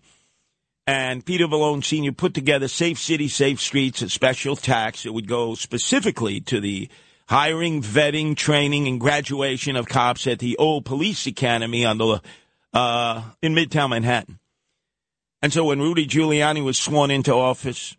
And 0.86 1.24
Peter 1.24 1.46
Vallone 1.46 1.84
Sr. 1.84 2.12
put 2.12 2.34
together 2.34 2.68
Safe 2.68 2.98
City, 2.98 3.28
Safe 3.28 3.60
Streets, 3.60 4.02
a 4.02 4.08
special 4.10 4.56
tax 4.56 5.02
that 5.02 5.12
would 5.12 5.28
go 5.28 5.54
specifically 5.54 6.40
to 6.42 6.60
the 6.60 6.88
hiring, 7.28 7.82
vetting, 7.82 8.36
training, 8.36 8.86
and 8.86 9.00
graduation 9.00 9.76
of 9.76 9.86
cops 9.86 10.26
at 10.26 10.38
the 10.38 10.56
old 10.56 10.84
police 10.84 11.26
academy 11.26 11.84
on 11.84 11.98
the 11.98 12.20
uh, 12.72 13.22
in 13.40 13.54
Midtown 13.54 13.90
Manhattan. 13.90 14.38
And 15.42 15.52
so 15.52 15.64
when 15.64 15.80
Rudy 15.80 16.06
Giuliani 16.06 16.64
was 16.64 16.78
sworn 16.78 17.10
into 17.10 17.32
office, 17.34 17.96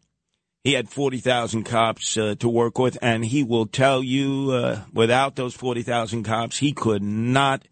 He 0.66 0.74
had 0.74 0.90
40,000 0.90 1.62
cops 1.64 2.18
uh, 2.18 2.34
to 2.40 2.50
work 2.50 2.80
with, 2.80 2.98
and 3.00 3.24
he 3.24 3.44
will 3.44 3.68
tell 3.68 4.02
you 4.02 4.50
uh, 4.50 4.82
without 4.92 5.36
those 5.36 5.54
40,000 5.54 6.24
cops, 6.24 6.58
he 6.58 6.74
could 6.74 7.04
not 7.04 7.68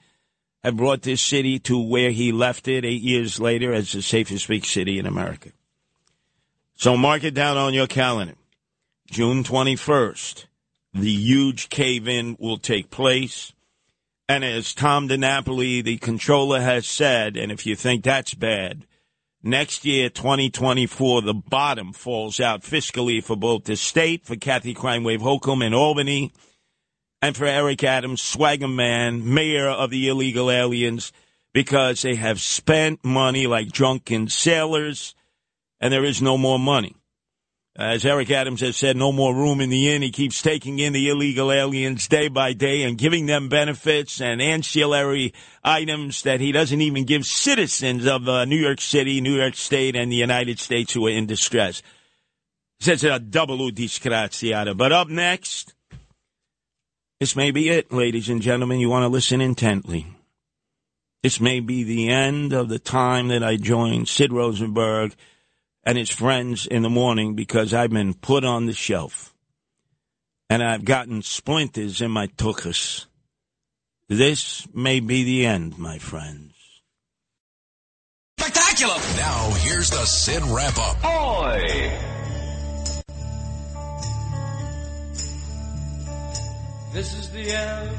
have 0.63 0.77
brought 0.77 1.01
this 1.01 1.19
city 1.19 1.57
to 1.61 1.79
where 1.79 2.11
he 2.11 2.31
left 2.31 2.67
it 2.67 2.85
eight 2.85 3.01
years 3.01 3.39
later 3.39 3.73
as 3.73 3.91
the 3.91 4.03
safest 4.03 4.47
big 4.47 4.63
city 4.63 4.99
in 4.99 5.07
America. 5.07 5.49
So 6.75 6.95
mark 6.95 7.23
it 7.23 7.33
down 7.33 7.57
on 7.57 7.73
your 7.73 7.87
calendar. 7.87 8.35
June 9.09 9.43
21st, 9.43 10.45
the 10.93 11.11
huge 11.11 11.69
cave 11.69 12.07
in 12.07 12.37
will 12.39 12.57
take 12.57 12.89
place. 12.89 13.53
And 14.29 14.43
as 14.43 14.73
Tom 14.73 15.09
DiNapoli, 15.09 15.83
the 15.83 15.97
controller, 15.97 16.61
has 16.61 16.87
said, 16.87 17.35
and 17.35 17.51
if 17.51 17.65
you 17.65 17.75
think 17.75 18.03
that's 18.03 18.33
bad, 18.33 18.85
next 19.41 19.85
year, 19.85 20.09
2024, 20.09 21.21
the 21.21 21.33
bottom 21.33 21.93
falls 21.93 22.39
out 22.39 22.61
fiscally 22.61 23.23
for 23.23 23.35
both 23.35 23.65
the 23.65 23.75
state, 23.75 24.25
for 24.25 24.35
Kathy 24.35 24.73
Crime 24.73 25.03
Wave 25.03 25.21
Hochul 25.21 25.65
in 25.65 25.73
Albany, 25.73 26.31
and 27.21 27.35
for 27.35 27.45
Eric 27.45 27.83
Adams, 27.83 28.21
swagger 28.21 28.67
man, 28.67 29.33
mayor 29.33 29.69
of 29.69 29.89
the 29.89 30.07
illegal 30.07 30.49
aliens, 30.49 31.11
because 31.53 32.01
they 32.01 32.15
have 32.15 32.41
spent 32.41 33.03
money 33.03 33.47
like 33.47 33.71
drunken 33.71 34.27
sailors, 34.27 35.15
and 35.79 35.91
there 35.91 36.05
is 36.05 36.21
no 36.21 36.37
more 36.37 36.59
money. 36.59 36.95
As 37.75 38.05
Eric 38.05 38.29
Adams 38.29 38.61
has 38.61 38.77
said, 38.77 38.95
no 38.95 39.11
more 39.11 39.33
room 39.33 39.59
in 39.59 39.71
the 39.71 39.89
inn. 39.89 40.03
He 40.03 40.11
keeps 40.11 40.43
taking 40.43 40.77
in 40.77 40.93
the 40.93 41.09
illegal 41.09 41.51
aliens 41.51 42.07
day 42.07 42.27
by 42.27 42.53
day 42.53 42.83
and 42.83 42.99
giving 42.99 43.25
them 43.25 43.49
benefits 43.49 44.21
and 44.21 44.39
ancillary 44.39 45.33
items 45.63 46.21
that 46.21 46.39
he 46.39 46.51
doesn't 46.51 46.81
even 46.81 47.05
give 47.05 47.25
citizens 47.25 48.05
of 48.05 48.29
uh, 48.29 48.45
New 48.45 48.59
York 48.59 48.79
City, 48.79 49.21
New 49.21 49.35
York 49.35 49.55
State, 49.55 49.95
and 49.95 50.11
the 50.11 50.17
United 50.17 50.59
States 50.59 50.93
who 50.93 51.07
are 51.07 51.11
in 51.11 51.25
distress. 51.25 51.81
Says 52.79 53.03
a 53.03 53.17
double 53.17 53.71
disgraziata. 53.71 54.77
But 54.77 54.91
up 54.91 55.07
next, 55.07 55.73
this 57.19 57.35
may 57.35 57.49
be 57.49 57.69
it, 57.69 57.91
ladies 57.91 58.29
and 58.29 58.41
gentlemen. 58.41 58.81
You 58.81 58.89
want 58.89 59.03
to 59.03 59.07
listen 59.07 59.41
intently. 59.41 60.05
This 61.23 61.39
may 61.39 61.59
be 61.59 61.83
the 61.83 62.09
end 62.09 62.53
of 62.53 62.69
the 62.69 62.79
time 62.79 63.29
that 63.29 63.43
I 63.43 63.55
joined 63.55 64.09
Sid 64.09 64.31
Rosenberg 64.31 65.15
and 65.83 65.97
his 65.97 66.09
friends 66.09 66.65
in 66.65 66.81
the 66.81 66.89
morning 66.89 67.35
because 67.35 67.73
I've 67.73 67.89
been 67.89 68.13
put 68.13 68.43
on 68.43 68.65
the 68.65 68.73
shelf. 68.73 69.33
And 70.49 70.61
I've 70.63 70.85
gotten 70.85 71.21
splinters 71.21 72.01
in 72.01 72.11
my 72.11 72.27
tuchus. 72.27 73.05
This 74.07 74.67
may 74.73 74.99
be 74.99 75.23
the 75.23 75.45
end, 75.45 75.77
my 75.79 75.97
friends. 75.97 76.53
Spectacular! 78.39 78.95
Now, 79.17 79.51
here's 79.59 79.89
the 79.89 80.05
Sid 80.05 80.43
wrap 80.43 80.77
up. 80.77 81.03
Oi! 81.05 81.91
This 86.93 87.13
is 87.15 87.29
the 87.31 87.49
end, 87.51 87.97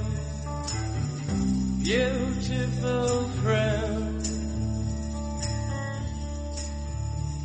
beautiful 1.82 3.24
friend. 3.42 4.23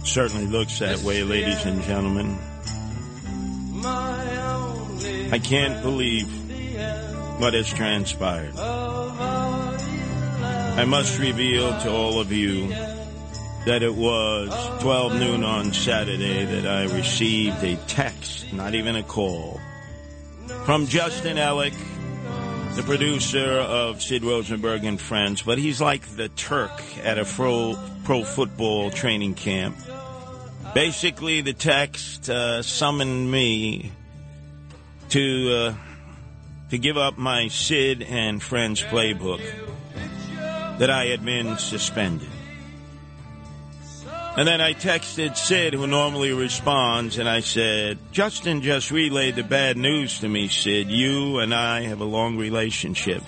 Certainly 0.03 0.47
looks 0.47 0.79
that 0.79 0.99
way, 0.99 1.23
ladies 1.23 1.65
and 1.65 1.81
gentlemen. 1.83 2.37
I 5.31 5.39
can't 5.43 5.81
believe 5.83 6.27
what 7.39 7.53
has 7.53 7.71
transpired. 7.71 8.55
I 10.79 10.85
must 10.85 11.19
reveal 11.19 11.77
to 11.81 11.91
all 11.91 12.19
of 12.19 12.31
you 12.31 12.69
that 13.65 13.83
it 13.83 13.93
was 13.93 14.49
12 14.81 15.19
noon 15.19 15.43
on 15.43 15.73
Saturday 15.73 16.45
that 16.45 16.65
I 16.65 16.83
received 16.95 17.63
a 17.63 17.75
text, 17.87 18.51
not 18.53 18.73
even 18.73 18.95
a 18.95 19.03
call, 19.03 19.59
from 20.65 20.87
Justin 20.87 21.37
Ellick, 21.37 21.75
the 22.75 22.83
producer 22.85 23.45
of 23.45 24.01
Sid 24.01 24.23
Rosenberg 24.23 24.83
and 24.85 24.99
Friends, 24.99 25.41
but 25.41 25.57
he's 25.57 25.81
like 25.81 26.01
the 26.15 26.29
Turk 26.29 26.71
at 27.03 27.17
a 27.17 27.25
pro, 27.25 27.77
pro 28.03 28.23
football 28.23 28.91
training 28.91 29.33
camp. 29.33 29.77
Basically, 30.73 31.41
the 31.41 31.53
text 31.53 32.29
uh, 32.29 32.61
summoned 32.61 33.31
me 33.31 33.91
to 35.09 35.53
uh, 35.53 35.75
to 36.69 36.77
give 36.77 36.97
up 36.97 37.17
my 37.17 37.47
Sid 37.47 38.03
and 38.03 38.41
Friends 38.41 38.81
playbook 38.81 39.41
that 40.77 40.89
I 40.89 41.05
had 41.05 41.25
been 41.25 41.57
suspended. 41.57 42.29
And 44.39 44.47
then 44.47 44.61
I 44.61 44.73
texted 44.73 45.35
Sid, 45.35 45.73
who 45.73 45.85
normally 45.85 46.31
responds, 46.31 47.17
and 47.17 47.27
I 47.27 47.41
said, 47.41 47.99
Justin 48.13 48.61
just 48.61 48.89
relayed 48.89 49.35
the 49.35 49.43
bad 49.43 49.75
news 49.75 50.21
to 50.21 50.29
me, 50.29 50.47
Sid. 50.47 50.89
You 50.89 51.39
and 51.39 51.53
I 51.53 51.81
have 51.81 51.99
a 51.99 52.05
long 52.05 52.37
relationship. 52.37 53.21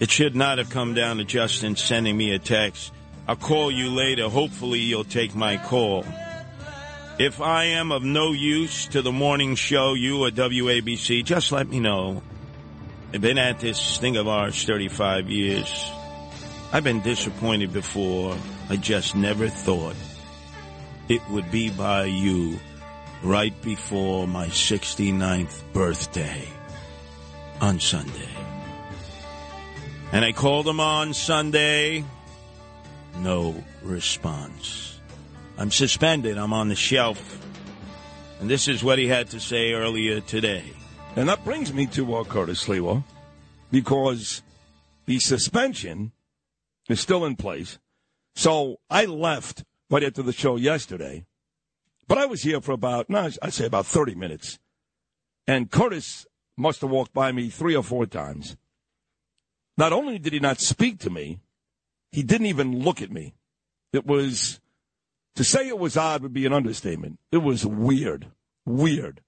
It 0.00 0.10
should 0.10 0.34
not 0.34 0.58
have 0.58 0.70
come 0.70 0.92
down 0.94 1.18
to 1.18 1.24
Justin 1.24 1.76
sending 1.76 2.16
me 2.16 2.32
a 2.32 2.40
text. 2.40 2.92
I'll 3.28 3.36
call 3.36 3.70
you 3.70 3.90
later. 3.90 4.28
Hopefully, 4.28 4.80
you'll 4.80 5.04
take 5.04 5.36
my 5.36 5.56
call. 5.56 6.04
If 7.20 7.40
I 7.40 7.66
am 7.66 7.92
of 7.92 8.02
no 8.02 8.32
use 8.32 8.86
to 8.88 9.02
the 9.02 9.12
morning 9.12 9.54
show, 9.54 9.94
you 9.94 10.24
or 10.24 10.30
WABC, 10.30 11.24
just 11.24 11.52
let 11.52 11.68
me 11.68 11.78
know. 11.78 12.24
I've 13.14 13.20
been 13.20 13.38
at 13.38 13.60
this 13.60 13.98
thing 13.98 14.16
of 14.16 14.26
ours 14.26 14.64
35 14.64 15.30
years. 15.30 15.92
I've 16.72 16.82
been 16.82 17.02
disappointed 17.02 17.72
before. 17.72 18.36
I 18.68 18.74
just 18.74 19.14
never 19.14 19.48
thought 19.48 19.94
it 21.08 21.22
would 21.30 21.50
be 21.50 21.70
by 21.70 22.04
you 22.04 22.58
right 23.22 23.54
before 23.62 24.28
my 24.28 24.46
69th 24.48 25.62
birthday 25.72 26.46
on 27.60 27.80
Sunday. 27.80 28.28
And 30.12 30.24
I 30.24 30.32
called 30.32 30.66
him 30.66 30.80
on 30.80 31.14
Sunday. 31.14 32.04
No 33.18 33.62
response. 33.82 35.00
I'm 35.56 35.70
suspended. 35.70 36.38
I'm 36.38 36.52
on 36.52 36.68
the 36.68 36.76
shelf. 36.76 37.44
And 38.40 38.48
this 38.48 38.68
is 38.68 38.84
what 38.84 38.98
he 38.98 39.08
had 39.08 39.30
to 39.30 39.40
say 39.40 39.72
earlier 39.72 40.20
today. 40.20 40.64
And 41.16 41.28
that 41.28 41.44
brings 41.44 41.72
me 41.72 41.86
to 41.86 42.14
uh, 42.14 42.24
Curtis 42.24 42.64
Sliwa, 42.64 43.02
because 43.70 44.42
the 45.06 45.18
suspension 45.18 46.12
is 46.88 47.00
still 47.00 47.24
in 47.24 47.34
place. 47.34 47.78
So 48.36 48.78
I 48.88 49.06
left 49.06 49.64
right 49.90 50.04
after 50.04 50.22
the 50.22 50.32
show 50.32 50.56
yesterday, 50.56 51.24
but 52.06 52.18
I 52.18 52.26
was 52.26 52.42
here 52.42 52.60
for 52.60 52.72
about, 52.72 53.10
no, 53.10 53.30
I'd 53.42 53.52
say 53.52 53.66
about 53.66 53.86
30 53.86 54.14
minutes. 54.14 54.58
And 55.46 55.70
Curtis 55.70 56.26
must 56.56 56.80
have 56.80 56.90
walked 56.90 57.12
by 57.12 57.32
me 57.32 57.50
three 57.50 57.76
or 57.76 57.82
four 57.82 58.06
times. 58.06 58.56
Not 59.76 59.92
only 59.92 60.18
did 60.18 60.32
he 60.32 60.40
not 60.40 60.60
speak 60.60 60.98
to 61.00 61.10
me, 61.10 61.40
he 62.10 62.22
didn't 62.22 62.46
even 62.46 62.80
look 62.80 63.02
at 63.02 63.12
me. 63.12 63.34
It 63.92 64.06
was, 64.06 64.60
to 65.36 65.44
say 65.44 65.68
it 65.68 65.78
was 65.78 65.96
odd 65.96 66.22
would 66.22 66.32
be 66.32 66.46
an 66.46 66.52
understatement. 66.52 67.18
It 67.30 67.38
was 67.38 67.64
weird, 67.64 68.26
weird. 68.66 69.20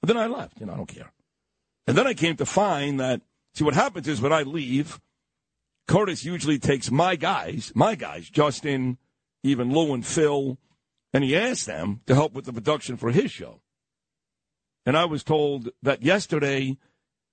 But 0.00 0.08
then 0.08 0.16
I 0.16 0.26
left, 0.26 0.60
you 0.60 0.66
know, 0.66 0.72
I 0.72 0.76
don't 0.76 0.86
care. 0.86 1.12
And 1.86 1.96
then 1.96 2.06
I 2.06 2.14
came 2.14 2.36
to 2.36 2.46
find 2.46 2.98
that, 3.00 3.20
see, 3.54 3.64
what 3.64 3.74
happens 3.74 4.08
is 4.08 4.20
when 4.20 4.32
I 4.32 4.42
leave, 4.42 5.00
Curtis 5.86 6.24
usually 6.24 6.58
takes 6.58 6.90
my 6.90 7.16
guys, 7.16 7.72
my 7.74 7.94
guys, 7.94 8.28
Justin, 8.28 8.98
even 9.44 9.72
Lou 9.72 9.94
and 9.94 10.04
Phil, 10.04 10.58
and 11.12 11.22
he 11.22 11.36
asked 11.36 11.66
them 11.66 12.00
to 12.06 12.14
help 12.14 12.32
with 12.32 12.46
the 12.46 12.52
production 12.52 12.96
for 12.96 13.12
his 13.12 13.30
show. 13.30 13.60
And 14.84 14.96
I 14.96 15.04
was 15.04 15.22
told 15.22 15.68
that 15.82 16.02
yesterday, 16.02 16.76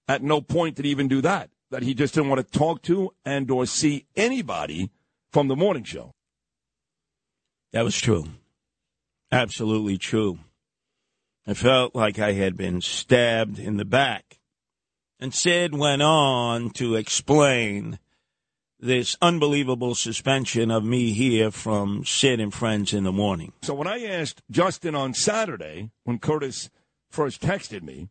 at 0.07 0.21
no 0.21 0.41
point 0.41 0.75
did 0.75 0.85
he 0.85 0.91
even 0.91 1.07
do 1.07 1.21
that. 1.21 1.49
That 1.71 1.83
he 1.83 1.93
just 1.93 2.13
didn't 2.13 2.29
want 2.29 2.45
to 2.45 2.59
talk 2.59 2.81
to 2.83 3.13
and 3.25 3.49
or 3.49 3.65
see 3.65 4.05
anybody 4.15 4.91
from 5.31 5.47
the 5.47 5.55
morning 5.55 5.83
show. 5.83 6.13
That 7.71 7.83
was 7.83 7.97
true. 7.97 8.25
Absolutely 9.31 9.97
true. 9.97 10.39
I 11.47 11.53
felt 11.53 11.95
like 11.95 12.19
I 12.19 12.33
had 12.33 12.57
been 12.57 12.81
stabbed 12.81 13.57
in 13.57 13.77
the 13.77 13.85
back. 13.85 14.39
And 15.19 15.33
Sid 15.33 15.73
went 15.73 16.01
on 16.01 16.71
to 16.71 16.95
explain 16.95 17.99
this 18.81 19.15
unbelievable 19.21 19.93
suspension 19.93 20.71
of 20.71 20.83
me 20.83 21.11
here 21.11 21.51
from 21.51 22.03
Sid 22.03 22.39
and 22.39 22.53
Friends 22.53 22.93
in 22.93 23.03
the 23.03 23.11
morning. 23.11 23.53
So 23.61 23.75
when 23.75 23.87
I 23.87 24.03
asked 24.03 24.41
Justin 24.49 24.95
on 24.95 25.13
Saturday, 25.13 25.91
when 26.03 26.17
Curtis 26.17 26.69
first 27.09 27.41
texted 27.41 27.83
me, 27.83 28.09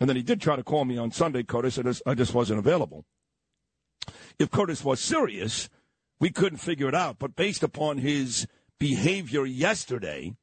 and 0.00 0.08
then 0.08 0.16
he 0.16 0.22
did 0.22 0.40
try 0.40 0.56
to 0.56 0.64
call 0.64 0.84
me 0.84 0.98
on 0.98 1.12
Sunday, 1.12 1.44
Curtis, 1.44 1.78
I 1.78 2.10
I 2.10 2.14
just 2.14 2.34
wasn't 2.34 2.58
available. 2.58 3.04
If 4.38 4.50
Curtis 4.50 4.84
was 4.84 4.98
serious, 4.98 5.68
we 6.18 6.30
couldn't 6.30 6.58
figure 6.58 6.88
it 6.88 6.94
out. 6.94 7.18
But 7.20 7.36
based 7.36 7.62
upon 7.62 7.98
his 7.98 8.48
behavior 8.80 9.46
yesterday, 9.46 10.34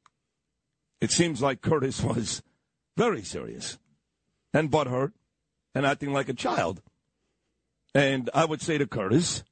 it 1.02 1.10
seems 1.10 1.42
like 1.42 1.60
Curtis 1.60 2.02
was 2.02 2.42
very 2.96 3.22
serious 3.22 3.78
and 4.54 4.70
butthurt 4.70 5.12
and 5.74 5.84
acting 5.84 6.12
like 6.12 6.30
a 6.30 6.34
child. 6.34 6.80
And 7.94 8.30
I 8.32 8.44
would 8.44 8.62
say 8.62 8.78
to 8.78 8.86
Curtis, 8.86 9.42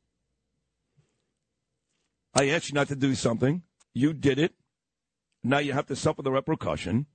I 2.38 2.50
asked 2.50 2.68
you 2.68 2.74
not 2.74 2.86
to 2.88 2.94
do 2.94 3.16
something. 3.16 3.62
You 3.94 4.12
did 4.12 4.38
it. 4.38 4.54
Now 5.42 5.58
you 5.58 5.72
have 5.72 5.86
to 5.86 5.96
suffer 5.96 6.22
the 6.22 6.30
repercussion. 6.30 7.06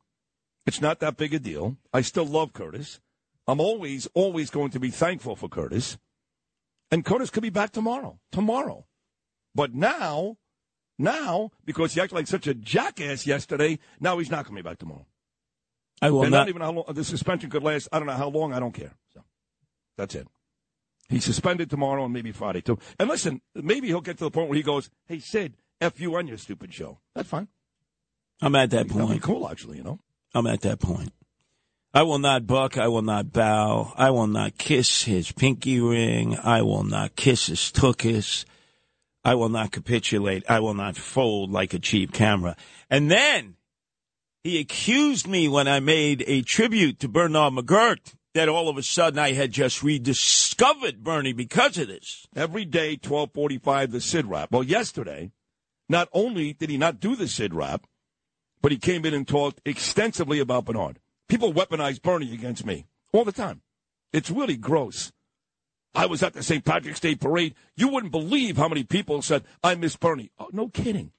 It's 0.66 0.82
not 0.82 1.00
that 1.00 1.16
big 1.16 1.34
a 1.34 1.40
deal. 1.40 1.78
I 1.94 2.02
still 2.02 2.26
love 2.26 2.52
Curtis. 2.52 3.00
I'm 3.48 3.62
always, 3.62 4.06
always 4.14 4.50
going 4.50 4.72
to 4.72 4.82
be 4.82 4.90
thankful 4.90 5.38
for 5.38 5.48
Curtis. 5.48 5.98
And 6.92 7.06
Curtis 7.06 7.30
could 7.30 7.44
be 7.44 7.50
back 7.50 7.72
tomorrow. 7.72 8.20
Tomorrow. 8.34 8.86
But 9.56 9.74
now, 9.74 10.38
now, 11.00 11.52
because 11.64 11.94
he 11.94 12.02
acted 12.02 12.16
like 12.16 12.28
such 12.28 12.48
a 12.48 12.54
jackass 12.54 13.26
yesterday, 13.26 13.80
now 14.02 14.18
he's 14.18 14.30
not 14.32 14.46
coming 14.46 14.64
back 14.64 14.78
tomorrow. 14.78 15.06
I 16.02 16.12
will 16.12 16.24
and 16.24 16.32
not. 16.32 16.40
not 16.40 16.50
even 16.50 16.62
how 16.62 16.72
long 16.74 16.86
the 16.90 17.04
suspension 17.06 17.50
could 17.50 17.64
last. 17.64 17.88
I 17.94 18.00
don't 18.00 18.08
know 18.08 18.14
how 18.14 18.28
long. 18.28 18.52
I 18.52 18.60
don't 18.60 18.74
care. 18.74 18.94
So 19.14 19.24
that's 19.98 20.16
it. 20.16 20.28
He's 21.14 21.26
suspended 21.26 21.70
tomorrow 21.70 22.04
and 22.06 22.14
maybe 22.14 22.32
Friday 22.32 22.62
too. 22.62 22.80
And 23.00 23.08
listen, 23.08 23.42
maybe 23.56 23.88
he'll 23.88 24.02
get 24.02 24.18
to 24.18 24.24
the 24.24 24.32
point 24.32 24.50
where 24.50 24.58
he 24.58 24.64
goes, 24.64 24.90
"Hey 25.06 25.20
Sid, 25.20 25.54
f 25.80 26.00
you 26.00 26.16
on 26.16 26.28
your 26.28 26.38
stupid 26.38 26.74
show." 26.74 27.00
That's 27.14 27.30
fine. 27.30 27.48
I'm 28.42 28.56
at 28.56 28.72
that 28.72 28.88
That'd 28.88 28.94
be 28.94 29.00
point. 29.00 29.22
cool, 29.22 29.50
actually. 29.50 29.78
You 29.78 29.84
know. 29.84 30.00
I'm 30.34 30.48
at 30.48 30.62
that 30.62 30.80
point. 30.80 31.14
I 31.94 32.02
will 32.02 32.18
not 32.18 32.48
buck. 32.48 32.78
I 32.78 32.88
will 32.88 33.04
not 33.04 33.32
bow. 33.32 33.94
I 33.96 34.10
will 34.10 34.26
not 34.28 34.58
kiss 34.58 35.04
his 35.04 35.32
pinky 35.32 35.80
ring. 35.80 36.36
I 36.38 36.64
will 36.64 36.84
not 36.84 37.16
kiss 37.16 37.48
his 37.48 37.60
tuchus. 37.72 38.46
I 39.24 39.36
will 39.36 39.50
not 39.50 39.72
capitulate. 39.72 40.44
I 40.50 40.60
will 40.60 40.74
not 40.74 40.98
fold 40.98 41.52
like 41.52 41.74
a 41.74 41.80
cheap 41.80 42.12
camera. 42.12 42.58
And 42.90 43.12
then 43.12 43.56
he 44.44 44.60
accused 44.60 45.28
me 45.28 45.48
when 45.48 45.68
I 45.68 45.80
made 45.80 46.24
a 46.28 46.42
tribute 46.42 47.00
to 47.00 47.08
Bernard 47.08 47.54
McGuirk 47.54 48.16
that 48.34 48.50
all 48.50 48.70
of 48.70 48.78
a 48.78 48.84
sudden 48.84 49.20
I 49.20 49.34
had 49.34 49.52
just 49.52 49.84
rediscovered 49.84 51.04
Bernie 51.04 51.34
because 51.34 51.78
of 51.78 51.88
this. 51.88 52.28
Every 52.36 52.66
day, 52.66 52.96
twelve 52.96 53.32
forty-five, 53.34 53.92
the 53.92 54.02
Sid 54.02 54.26
rap. 54.26 54.52
Well, 54.52 54.64
yesterday, 54.64 55.32
not 55.88 56.10
only 56.14 56.54
did 56.54 56.70
he 56.70 56.78
not 56.78 57.00
do 57.00 57.16
the 57.16 57.28
Sid 57.28 57.54
rap, 57.54 57.86
but 58.62 58.72
he 58.72 58.78
came 58.78 59.06
in 59.06 59.14
and 59.14 59.28
talked 59.28 59.62
extensively 59.66 60.40
about 60.40 60.66
Bernard. 60.66 61.00
People 61.28 61.54
weaponize 61.54 62.02
Bernie 62.02 62.34
against 62.34 62.66
me 62.66 62.86
all 63.12 63.26
the 63.26 63.32
time. 63.32 63.62
It's 64.12 64.30
really 64.30 64.58
gross. 64.58 65.12
I 65.96 66.08
was 66.08 66.24
at 66.24 66.34
the 66.34 66.42
St. 66.42 66.66
Patrick's 66.66 67.00
Day 67.00 67.16
parade. 67.16 67.54
You 67.76 67.88
wouldn't 67.88 68.12
believe 68.12 68.58
how 68.58 68.68
many 68.68 68.84
people 68.84 69.22
said, 69.22 69.44
I 69.64 69.76
miss 69.76 69.96
Bernie. 69.96 70.32
Oh, 70.40 70.50
no 70.52 70.68
kidding. 70.70 71.12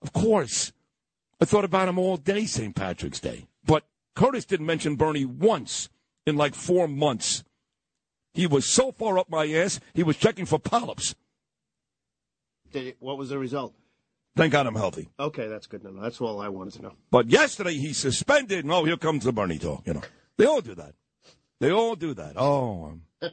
Of 0.00 0.12
course. 0.12 0.72
I 1.40 1.44
thought 1.44 1.64
about 1.64 1.88
him 1.88 1.98
all 1.98 2.16
day, 2.16 2.46
St. 2.46 2.74
Patrick's 2.74 3.20
Day. 3.20 3.46
But 3.64 3.84
Curtis 4.16 4.44
didn't 4.44 4.66
mention 4.66 4.96
Bernie 4.96 5.24
once 5.24 5.88
in 6.26 6.36
like 6.36 6.54
four 6.54 6.88
months. 6.88 7.44
He 8.34 8.46
was 8.46 8.64
so 8.64 8.92
far 8.92 9.18
up 9.18 9.28
my 9.28 9.46
ass, 9.46 9.80
he 9.94 10.02
was 10.02 10.16
checking 10.16 10.46
for 10.46 10.58
polyps. 10.58 11.14
Did 12.72 12.86
it, 12.86 12.96
what 13.00 13.18
was 13.18 13.28
the 13.28 13.38
result? 13.38 13.74
Thank 14.34 14.52
God 14.52 14.66
I'm 14.66 14.74
healthy. 14.74 15.10
Okay, 15.20 15.46
that's 15.46 15.66
good 15.66 15.82
to 15.82 15.92
know. 15.92 16.00
That's 16.00 16.20
all 16.20 16.40
I 16.40 16.48
wanted 16.48 16.72
to 16.74 16.82
know. 16.82 16.92
But 17.10 17.28
yesterday 17.28 17.74
he 17.74 17.92
suspended, 17.92 18.64
and 18.64 18.72
oh, 18.72 18.84
here 18.84 18.96
comes 18.96 19.24
the 19.24 19.32
Bernie 19.32 19.58
talk. 19.58 19.86
You 19.86 19.94
know, 19.94 20.02
they 20.38 20.46
all 20.46 20.62
do 20.62 20.74
that. 20.74 20.94
They 21.60 21.70
all 21.70 21.94
do 21.94 22.14
that. 22.14 22.34
Oh, 22.36 22.98
um, 23.20 23.30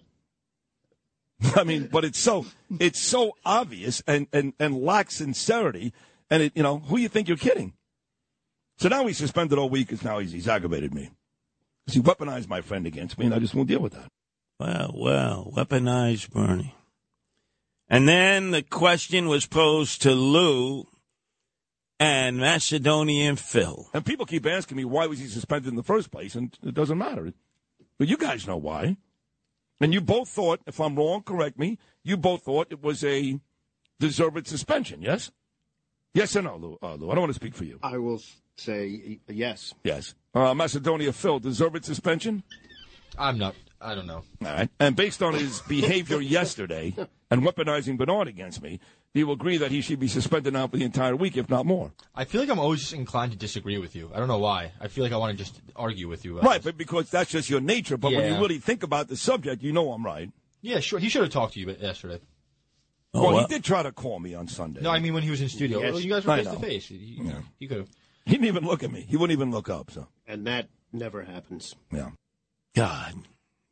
I 1.55 1.63
mean, 1.63 1.87
but 1.91 2.03
it's 2.03 2.19
so 2.19 2.45
it's 2.79 2.99
so 2.99 3.35
obvious 3.45 4.03
and 4.05 4.27
and 4.33 4.53
and 4.59 4.83
lacks 4.83 5.15
sincerity. 5.15 5.93
And 6.29 6.43
it, 6.43 6.51
you 6.55 6.61
know, 6.61 6.79
who 6.79 6.97
you 6.97 7.07
think 7.07 7.27
you're 7.27 7.37
kidding? 7.37 7.73
So 8.77 8.87
now 8.89 9.07
he's 9.07 9.17
suspended 9.17 9.57
all 9.57 9.69
week. 9.69 9.87
Because 9.87 10.03
now 10.03 10.19
he's 10.19 10.33
he's 10.33 10.47
aggravated 10.47 10.93
me. 10.93 11.11
'Cause 11.89 11.95
he 11.95 12.01
weaponized 12.01 12.47
my 12.47 12.61
friend 12.61 12.85
against 12.85 13.17
me, 13.17 13.25
and 13.25 13.33
I 13.33 13.39
just 13.39 13.55
won't 13.55 13.67
deal 13.67 13.79
with 13.79 13.93
that. 13.93 14.11
Well, 14.59 14.91
well, 14.95 15.51
weaponized 15.55 16.29
Bernie. 16.29 16.75
And 17.87 18.07
then 18.07 18.51
the 18.51 18.61
question 18.61 19.27
was 19.27 19.47
posed 19.47 20.03
to 20.03 20.11
Lou 20.13 20.87
and 21.99 22.37
Macedonian 22.37 23.35
Phil. 23.37 23.89
And 23.91 24.05
people 24.05 24.27
keep 24.27 24.45
asking 24.45 24.77
me 24.77 24.85
why 24.85 25.07
was 25.07 25.17
he 25.17 25.25
suspended 25.27 25.69
in 25.71 25.75
the 25.77 25.83
first 25.83 26.11
place, 26.11 26.35
and 26.35 26.55
it 26.61 26.75
doesn't 26.75 26.97
matter. 26.99 27.33
But 27.97 28.07
you 28.07 28.17
guys 28.17 28.45
know 28.45 28.57
why. 28.57 28.97
And 29.81 29.91
you 29.91 29.99
both 29.99 30.29
thought, 30.29 30.59
if 30.67 30.79
I'm 30.79 30.95
wrong, 30.95 31.23
correct 31.23 31.57
me. 31.57 31.79
You 32.03 32.17
both 32.17 32.43
thought 32.43 32.67
it 32.69 32.83
was 32.83 33.03
a 33.03 33.39
deserved 33.99 34.45
suspension. 34.45 35.01
Yes. 35.01 35.31
Yes 36.13 36.35
or 36.35 36.43
no, 36.43 36.55
Lou? 36.57 36.77
Uh, 36.83 36.93
Lou, 36.95 37.09
I 37.09 37.15
don't 37.15 37.21
want 37.21 37.31
to 37.31 37.39
speak 37.39 37.55
for 37.55 37.63
you. 37.63 37.79
I 37.81 37.97
will 37.97 38.15
s- 38.15 38.35
say 38.59 39.19
yes. 39.27 39.73
Yes. 39.83 40.15
Uh, 40.33 40.53
Macedonia 40.53 41.11
Phil, 41.13 41.39
deserved 41.39 41.85
suspension. 41.85 42.43
I'm 43.17 43.37
not. 43.37 43.55
I 43.81 43.95
don't 43.95 44.07
know. 44.07 44.23
All 44.45 44.53
right. 44.53 44.69
And 44.79 44.95
based 44.95 45.23
on 45.23 45.33
his 45.33 45.61
behavior 45.61 46.19
yesterday 46.21 46.93
and 47.31 47.43
weaponizing 47.43 47.97
Bernard 47.97 48.27
against 48.27 48.61
me, 48.61 48.79
do 49.13 49.19
you 49.21 49.27
will 49.27 49.33
agree 49.33 49.57
that 49.57 49.71
he 49.71 49.81
should 49.81 49.99
be 49.99 50.07
suspended 50.07 50.53
now 50.53 50.67
for 50.67 50.77
the 50.77 50.83
entire 50.83 51.15
week, 51.15 51.37
if 51.37 51.49
not 51.49 51.65
more. 51.65 51.91
I 52.13 52.25
feel 52.25 52.41
like 52.41 52.49
I'm 52.49 52.59
always 52.59 52.93
inclined 52.93 53.31
to 53.31 53.37
disagree 53.37 53.77
with 53.77 53.95
you. 53.95 54.11
I 54.13 54.19
don't 54.19 54.27
know 54.27 54.37
why. 54.37 54.73
I 54.81 54.87
feel 54.89 55.03
like 55.03 55.13
I 55.13 55.17
want 55.17 55.37
to 55.37 55.43
just 55.43 55.61
argue 55.75 56.07
with 56.09 56.25
you. 56.25 56.37
about 56.37 56.47
Right, 56.47 56.57
this. 56.61 56.65
but 56.65 56.77
because 56.77 57.09
that's 57.09 57.31
just 57.31 57.49
your 57.49 57.61
nature. 57.61 57.97
But 57.97 58.11
when 58.11 58.31
you 58.33 58.39
really 58.39 58.59
think 58.59 58.83
about 58.83 59.07
the 59.07 59.15
subject, 59.17 59.63
you 59.63 59.71
know 59.71 59.91
I'm 59.93 60.05
right. 60.05 60.29
Yeah, 60.61 60.81
sure. 60.81 60.99
He 60.99 61.07
should 61.09 61.21
have 61.23 61.31
talked 61.31 61.53
to 61.53 61.59
you 61.59 61.69
yesterday. 61.79 62.19
Oh, 63.13 63.23
well, 63.23 63.31
well. 63.33 63.39
he 63.39 63.47
did 63.47 63.63
try 63.63 63.81
to 63.81 63.91
call 63.91 64.19
me 64.19 64.35
on 64.35 64.47
Sunday. 64.47 64.81
No, 64.81 64.91
I 64.91 64.99
mean 64.99 65.13
when 65.13 65.23
he 65.23 65.31
was 65.31 65.41
in 65.41 65.49
studio. 65.49 65.79
Yes. 65.79 65.93
Well, 65.93 66.01
you 66.01 66.09
guys 66.09 66.25
were 66.25 66.35
face 66.35 66.47
to 66.47 66.59
face. 66.59 66.87
He, 66.87 67.19
he 67.57 67.67
could 67.67 67.77
have. 67.77 67.89
He 68.29 68.35
didn't 68.35 68.47
even 68.47 68.63
look 68.63 68.83
at 68.83 68.91
me. 68.91 69.05
He 69.09 69.17
wouldn't 69.17 69.35
even 69.35 69.49
look 69.49 69.69
up. 69.69 69.89
So 69.89 70.07
And 70.27 70.45
that 70.45 70.67
never 70.93 71.23
happens. 71.23 71.75
yeah. 71.91 72.11
God, 72.75 73.15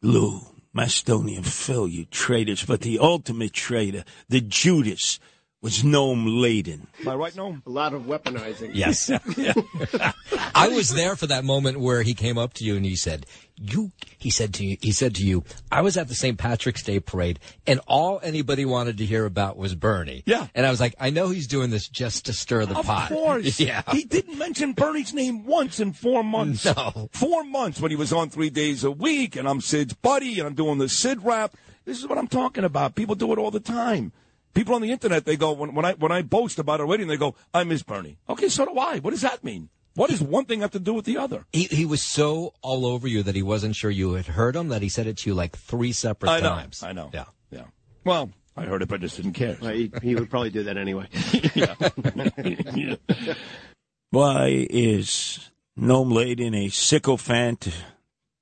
Lou, 0.01 0.41
Macedonian 0.73 1.43
Phil, 1.43 1.87
you 1.87 2.05
traitors. 2.05 2.65
But 2.65 2.81
the 2.81 2.97
ultimate 2.97 3.53
traitor, 3.53 4.03
the 4.29 4.41
Judas, 4.41 5.19
was 5.61 5.81
Noam 5.81 6.39
Laden. 6.41 6.87
Am 7.01 7.07
I 7.07 7.15
right, 7.15 7.33
Noam? 7.33 7.65
A 7.65 7.69
lot 7.69 7.93
of 7.93 8.03
weaponizing. 8.03 8.71
Yes. 8.73 9.09
I 10.55 10.67
was 10.69 10.93
there 10.93 11.15
for 11.15 11.27
that 11.27 11.43
moment 11.43 11.79
where 11.79 12.03
he 12.03 12.13
came 12.13 12.37
up 12.37 12.53
to 12.55 12.63
you 12.63 12.75
and 12.75 12.85
he 12.85 12.95
said, 12.95 13.25
"You." 13.59 13.91
He 14.19 14.29
said 14.29 14.53
to 14.55 14.65
you, 14.65 14.77
"He 14.81 14.91
said 14.91 15.15
to 15.15 15.25
you, 15.25 15.43
I 15.71 15.81
was 15.81 15.97
at 15.97 16.07
the 16.07 16.15
St. 16.15 16.37
Patrick's 16.37 16.83
Day 16.83 16.99
parade, 16.99 17.39
and 17.65 17.79
all 17.87 18.19
anybody 18.21 18.65
wanted 18.65 18.97
to 18.99 19.05
hear 19.05 19.25
about 19.25 19.57
was 19.57 19.73
Bernie." 19.75 20.23
Yeah. 20.25 20.47
and 20.53 20.65
I 20.65 20.69
was 20.69 20.79
like, 20.79 20.95
"I 20.99 21.09
know 21.09 21.29
he's 21.29 21.47
doing 21.47 21.69
this 21.71 21.87
just 21.87 22.25
to 22.25 22.33
stir 22.33 22.65
the 22.65 22.77
Of 22.77 22.85
pot." 22.85 23.09
course. 23.09 23.59
yeah. 23.59 23.81
He 23.91 24.03
didn't 24.03 24.37
mention 24.37 24.73
Bernie's 24.73 25.13
name 25.13 25.45
once 25.45 25.79
in 25.79 25.93
four 25.93 26.23
months. 26.23 26.65
No. 26.65 27.09
Four 27.13 27.43
months 27.43 27.81
when 27.81 27.89
he 27.91 27.97
was 27.97 28.13
on 28.13 28.29
three 28.29 28.49
days 28.51 28.83
a 28.83 28.91
week, 28.91 29.35
and 29.35 29.47
I'm 29.49 29.61
Sid's 29.61 29.93
buddy, 29.93 30.37
and 30.39 30.47
I'm 30.47 30.55
doing 30.55 30.77
the 30.77 30.89
Sid 30.89 31.23
rap. 31.23 31.55
This 31.85 31.97
is 31.97 32.07
what 32.07 32.17
I'm 32.19 32.27
talking 32.27 32.63
about. 32.63 32.95
People 32.95 33.15
do 33.15 33.31
it 33.33 33.39
all 33.39 33.49
the 33.51 33.59
time. 33.59 34.11
People 34.57 34.73
on 34.73 34.81
the 34.81 34.89
internet, 34.89 35.23
they 35.23 35.37
go, 35.37 35.51
when, 35.51 35.75
when 35.75 35.85
I 35.85 35.93
when 35.93 36.11
I 36.11 36.23
boast 36.23 36.57
about 36.57 36.79
a 36.79 36.85
rating, 36.85 37.07
they 37.07 37.15
go, 37.15 37.35
I 37.53 37.63
miss 37.63 37.83
Bernie. 37.83 38.17
Okay, 38.27 38.49
so 38.49 38.65
do 38.65 38.75
I. 38.79 38.97
What 38.97 39.11
does 39.11 39.21
that 39.21 39.43
mean? 39.43 39.69
What 39.93 40.09
does 40.09 40.19
one 40.19 40.45
thing 40.45 40.61
have 40.61 40.71
to 40.71 40.79
do 40.79 40.95
with 40.95 41.05
the 41.05 41.17
other? 41.17 41.45
He, 41.53 41.65
he 41.65 41.85
was 41.85 42.01
so 42.01 42.55
all 42.63 42.87
over 42.87 43.07
you 43.07 43.21
that 43.21 43.35
he 43.35 43.43
wasn't 43.43 43.75
sure 43.75 43.91
you 43.91 44.13
had 44.13 44.25
heard 44.25 44.55
him 44.55 44.69
that 44.69 44.81
he 44.81 44.89
said 44.89 45.05
it 45.05 45.17
to 45.17 45.29
you 45.29 45.35
like 45.35 45.55
three 45.55 45.91
separate 45.91 46.31
I 46.31 46.39
know. 46.39 46.49
times. 46.49 46.81
I 46.81 46.91
know. 46.91 47.11
Yeah. 47.13 47.25
Yeah. 47.51 47.65
Well, 48.03 48.31
I 48.55 48.63
heard 48.63 48.81
it, 48.81 48.87
but 48.87 48.95
I 48.95 48.97
just 48.97 49.17
didn't 49.17 49.33
care. 49.33 49.57
Well, 49.61 49.73
he, 49.73 49.91
he 50.01 50.15
would 50.15 50.31
probably 50.31 50.49
do 50.49 50.63
that 50.63 50.75
anyway. 50.75 51.07
Why 54.09 54.65
is 54.71 55.51
Noam 55.79 56.11
Laden 56.11 56.55
a 56.55 56.69
sycophant 56.69 57.67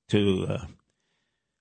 to 0.08 0.46
uh, 0.48 0.64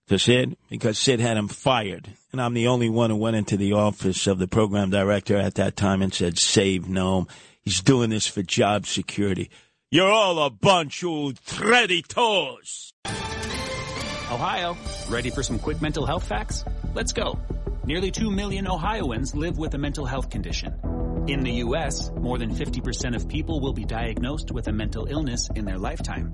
to 0.08 0.20
Sid? 0.20 0.58
Because 0.70 0.98
Sid 0.98 1.20
had 1.20 1.38
him 1.38 1.48
fired, 1.48 2.10
and 2.32 2.41
I'm 2.41 2.54
the 2.54 2.68
only 2.68 2.89
one 2.89 3.10
who 3.10 3.15
went 3.15 3.36
into 3.36 3.58
the 3.58 3.74
office 3.74 4.28
of 4.28 4.39
the 4.39 4.48
program 4.48 4.89
director 4.89 5.38
at 5.38 5.56
that 5.56 5.76
time 5.76 6.02
and 6.02 6.13
said, 6.13 6.38
"Save 6.38 6.84
Noam. 6.84 7.28
He's 7.63 7.82
doing 7.82 8.10
this 8.10 8.28
for 8.28 8.44
job 8.44 8.86
security." 8.86 9.50
You're 9.91 10.12
all 10.12 10.39
a 10.39 10.50
bunch 10.50 11.04
of 11.04 11.44
traitors. 11.46 12.94
Ohio, 14.32 14.76
ready 15.10 15.30
for 15.30 15.44
some 15.44 15.60
quick 15.60 15.82
mental 15.82 16.06
health 16.06 16.28
facts? 16.28 16.65
Let's 16.94 17.13
go. 17.13 17.39
Nearly 17.86 18.10
2 18.12 18.32
million 18.32 18.68
Ohioans 18.68 19.36
live 19.36 19.58
with 19.58 19.76
a 19.76 19.78
mental 19.78 20.06
health 20.06 20.30
condition. 20.30 20.74
In 21.28 21.44
the 21.44 21.52
U.S., 21.65 22.12
more 22.20 22.38
than 22.38 22.54
50% 22.54 23.15
of 23.15 23.28
people 23.30 23.62
will 23.62 23.74
be 23.74 23.86
diagnosed 23.86 24.52
with 24.52 24.68
a 24.68 24.72
mental 24.72 25.06
illness 25.06 25.50
in 25.56 25.65
their 25.65 25.78
lifetime. 25.78 26.34